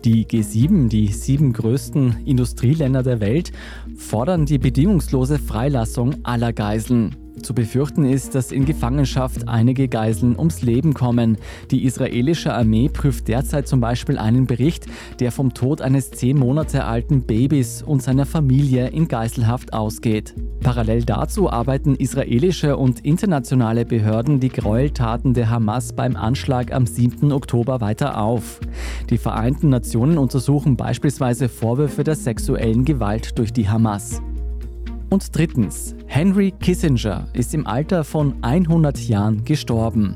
Die 0.03 0.25
G7, 0.25 0.89
die 0.89 1.07
sieben 1.07 1.53
größten 1.53 2.25
Industrieländer 2.25 3.03
der 3.03 3.21
Welt, 3.21 3.51
fordern 3.95 4.45
die 4.45 4.57
bedingungslose 4.57 5.39
Freilassung 5.39 6.15
aller 6.23 6.51
Geiseln. 6.51 7.22
Zu 7.41 7.53
befürchten 7.53 8.05
ist, 8.05 8.35
dass 8.35 8.51
in 8.51 8.65
Gefangenschaft 8.65 9.47
einige 9.47 9.87
Geiseln 9.87 10.37
ums 10.37 10.61
Leben 10.61 10.93
kommen. 10.93 11.37
Die 11.71 11.83
israelische 11.83 12.53
Armee 12.53 12.89
prüft 12.89 13.27
derzeit 13.27 13.67
zum 13.67 13.81
Beispiel 13.81 14.17
einen 14.17 14.45
Bericht, 14.45 14.85
der 15.19 15.31
vom 15.31 15.53
Tod 15.53 15.81
eines 15.81 16.11
zehn 16.11 16.37
Monate 16.37 16.85
alten 16.85 17.23
Babys 17.23 17.81
und 17.81 18.03
seiner 18.03 18.25
Familie 18.25 18.89
in 18.89 19.07
Geiselhaft 19.07 19.73
ausgeht. 19.73 20.35
Parallel 20.61 21.03
dazu 21.03 21.49
arbeiten 21.49 21.95
israelische 21.95 22.77
und 22.77 23.01
internationale 23.01 23.85
Behörden 23.85 24.39
die 24.39 24.49
Gräueltaten 24.49 25.33
der 25.33 25.49
Hamas 25.49 25.93
beim 25.93 26.15
Anschlag 26.15 26.71
am 26.71 26.85
7. 26.85 27.31
Oktober 27.31 27.81
weiter 27.81 28.21
auf. 28.21 28.59
Die 29.09 29.17
Vereinten 29.17 29.69
Nationen 29.69 30.17
untersuchen 30.17 30.77
beispielsweise 30.77 31.49
Vorwürfe 31.49 32.03
der 32.03 32.15
sexuellen 32.15 32.85
Gewalt 32.85 33.37
durch 33.37 33.51
die 33.51 33.67
Hamas. 33.67 34.21
Und 35.13 35.37
drittens, 35.37 35.93
Henry 36.07 36.49
Kissinger 36.59 37.27
ist 37.33 37.53
im 37.53 37.67
Alter 37.67 38.03
von 38.03 38.33
100 38.41 38.97
Jahren 38.97 39.45
gestorben. 39.45 40.15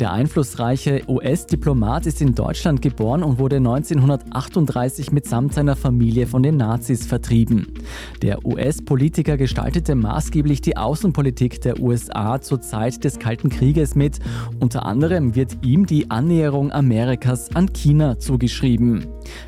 Der 0.00 0.12
einflussreiche 0.12 1.00
US-Diplomat 1.08 2.04
ist 2.04 2.20
in 2.20 2.34
Deutschland 2.34 2.82
geboren 2.82 3.22
und 3.22 3.38
wurde 3.38 3.56
1938 3.56 5.12
mitsamt 5.12 5.54
seiner 5.54 5.76
Familie 5.76 6.26
von 6.26 6.42
den 6.42 6.58
Nazis 6.58 7.06
vertrieben. 7.06 7.72
Der 8.20 8.44
US-Politiker 8.44 9.38
gestaltete 9.38 9.94
maßgeblich 9.94 10.60
die 10.60 10.76
Außenpolitik 10.76 11.62
der 11.62 11.80
USA 11.80 12.38
zur 12.42 12.60
Zeit 12.60 13.02
des 13.02 13.18
Kalten 13.18 13.48
Krieges 13.48 13.94
mit. 13.94 14.18
Unter 14.60 14.84
anderem 14.84 15.34
wird 15.34 15.56
ihm 15.64 15.86
die 15.86 16.10
Annäherung 16.10 16.70
Amerikas 16.70 17.48
an 17.56 17.72
China 17.72 18.18
zugeschrieben. 18.18 19.06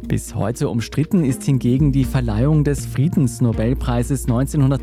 Bis 0.09 0.35
heute 0.35 0.70
umstritten 0.70 1.22
ist 1.22 1.42
hingegen 1.42 1.92
die 1.92 2.04
Verleihung 2.04 2.64
des 2.64 2.87
Friedensnobelpreises 2.87 4.26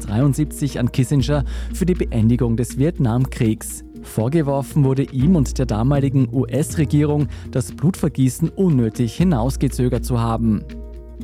1973 0.06 0.80
an 0.80 0.92
Kissinger 0.92 1.44
für 1.74 1.86
die 1.86 1.94
Beendigung 1.94 2.58
des 2.58 2.78
Vietnamkriegs. 2.78 3.84
Vorgeworfen 4.04 4.84
wurde 4.84 5.04
ihm 5.04 5.36
und 5.36 5.58
der 5.58 5.66
damaligen 5.66 6.28
US-Regierung, 6.32 7.28
das 7.52 7.72
Blutvergießen 7.72 8.50
unnötig 8.50 9.16
hinausgezögert 9.16 10.06
zu 10.06 10.20
haben. 10.20 10.64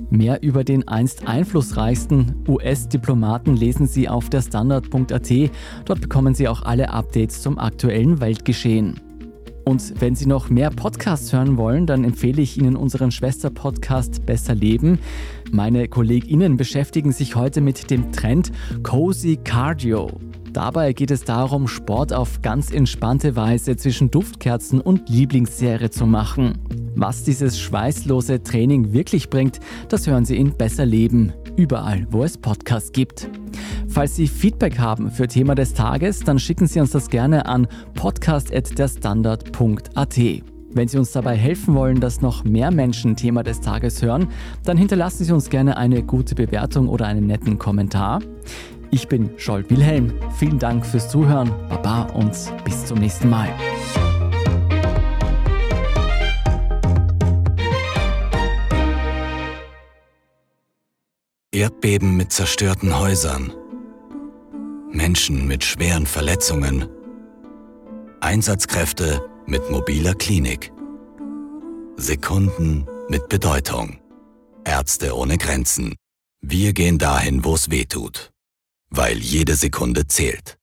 Mehr 0.09 0.41
über 0.41 0.63
den 0.63 0.87
einst 0.87 1.27
einflussreichsten 1.27 2.43
US-Diplomaten 2.47 3.55
lesen 3.55 3.87
Sie 3.87 4.07
auf 4.07 4.29
der 4.29 4.41
Standard.at. 4.41 5.31
Dort 5.85 6.01
bekommen 6.01 6.33
Sie 6.33 6.47
auch 6.47 6.63
alle 6.63 6.89
Updates 6.89 7.41
zum 7.41 7.59
aktuellen 7.59 8.19
Weltgeschehen. 8.19 9.08
Und 9.69 10.01
wenn 10.01 10.15
Sie 10.15 10.25
noch 10.25 10.49
mehr 10.49 10.71
Podcasts 10.71 11.31
hören 11.31 11.55
wollen, 11.55 11.85
dann 11.85 12.03
empfehle 12.03 12.41
ich 12.41 12.57
Ihnen 12.57 12.75
unseren 12.75 13.11
Schwester-Podcast 13.11 14.25
Besser 14.25 14.55
Leben. 14.55 14.97
Meine 15.51 15.87
KollegInnen 15.87 16.57
beschäftigen 16.57 17.11
sich 17.11 17.35
heute 17.35 17.61
mit 17.61 17.91
dem 17.91 18.11
Trend 18.11 18.51
Cozy 18.81 19.37
Cardio. 19.37 20.09
Dabei 20.53 20.93
geht 20.93 21.11
es 21.11 21.23
darum, 21.23 21.67
Sport 21.67 22.13
auf 22.13 22.41
ganz 22.41 22.71
entspannte 22.71 23.35
Weise 23.35 23.77
zwischen 23.77 24.09
Duftkerzen 24.09 24.81
und 24.81 25.07
Lieblingsserie 25.07 25.91
zu 25.91 26.07
machen. 26.07 26.57
Was 26.95 27.23
dieses 27.23 27.59
schweißlose 27.59 28.41
Training 28.41 28.91
wirklich 28.91 29.29
bringt, 29.29 29.59
das 29.87 30.07
hören 30.07 30.25
Sie 30.25 30.37
in 30.37 30.57
Besser 30.57 30.87
Leben, 30.87 31.31
überall, 31.59 32.07
wo 32.09 32.23
es 32.23 32.37
Podcasts 32.37 32.93
gibt. 32.93 33.29
Falls 33.89 34.15
Sie 34.15 34.27
Feedback 34.27 34.79
haben 34.79 35.11
für 35.11 35.27
Thema 35.27 35.55
des 35.55 35.73
Tages, 35.73 36.21
dann 36.21 36.39
schicken 36.39 36.67
Sie 36.67 36.79
uns 36.79 36.91
das 36.91 37.09
gerne 37.09 37.45
an 37.45 37.67
podcast.derstandard.at. 37.95 40.17
Wenn 40.71 40.87
Sie 40.87 40.97
uns 40.97 41.11
dabei 41.11 41.35
helfen 41.35 41.75
wollen, 41.75 41.99
dass 41.99 42.21
noch 42.21 42.45
mehr 42.45 42.71
Menschen 42.71 43.15
Thema 43.15 43.43
des 43.43 43.59
Tages 43.59 44.01
hören, 44.01 44.29
dann 44.63 44.77
hinterlassen 44.77 45.25
Sie 45.25 45.33
uns 45.33 45.49
gerne 45.49 45.75
eine 45.77 46.03
gute 46.03 46.35
Bewertung 46.35 46.87
oder 46.87 47.07
einen 47.07 47.27
netten 47.27 47.59
Kommentar. 47.59 48.21
Ich 48.91 49.07
bin 49.07 49.31
Scholt 49.37 49.69
Wilhelm. 49.69 50.13
Vielen 50.37 50.59
Dank 50.59 50.85
fürs 50.85 51.09
Zuhören. 51.09 51.51
Baba 51.67 52.03
und 52.13 52.31
bis 52.63 52.85
zum 52.85 52.99
nächsten 52.99 53.29
Mal. 53.29 53.49
Erdbeben 61.51 62.15
mit 62.15 62.31
zerstörten 62.31 62.99
Häusern. 62.99 63.51
Menschen 64.91 65.47
mit 65.47 65.63
schweren 65.63 66.05
Verletzungen. 66.05 66.87
Einsatzkräfte 68.21 69.27
mit 69.47 69.71
mobiler 69.71 70.13
Klinik. 70.13 70.71
Sekunden 71.97 72.85
mit 73.09 73.29
Bedeutung. 73.29 73.99
Ärzte 74.63 75.15
ohne 75.15 75.39
Grenzen. 75.39 75.95
Wir 76.39 76.73
gehen 76.73 76.99
dahin, 76.99 77.43
wo 77.43 77.55
es 77.55 77.71
weh 77.71 77.85
tut. 77.85 78.29
Weil 78.91 79.17
jede 79.17 79.55
Sekunde 79.55 80.05
zählt. 80.05 80.59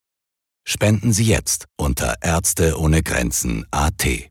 Spenden 0.64 1.12
Sie 1.12 1.24
jetzt 1.24 1.66
unter 1.76 2.14
Ärzte 2.22 2.78
ohne 2.78 3.02
Grenzen 3.02 3.66
AT. 3.72 4.30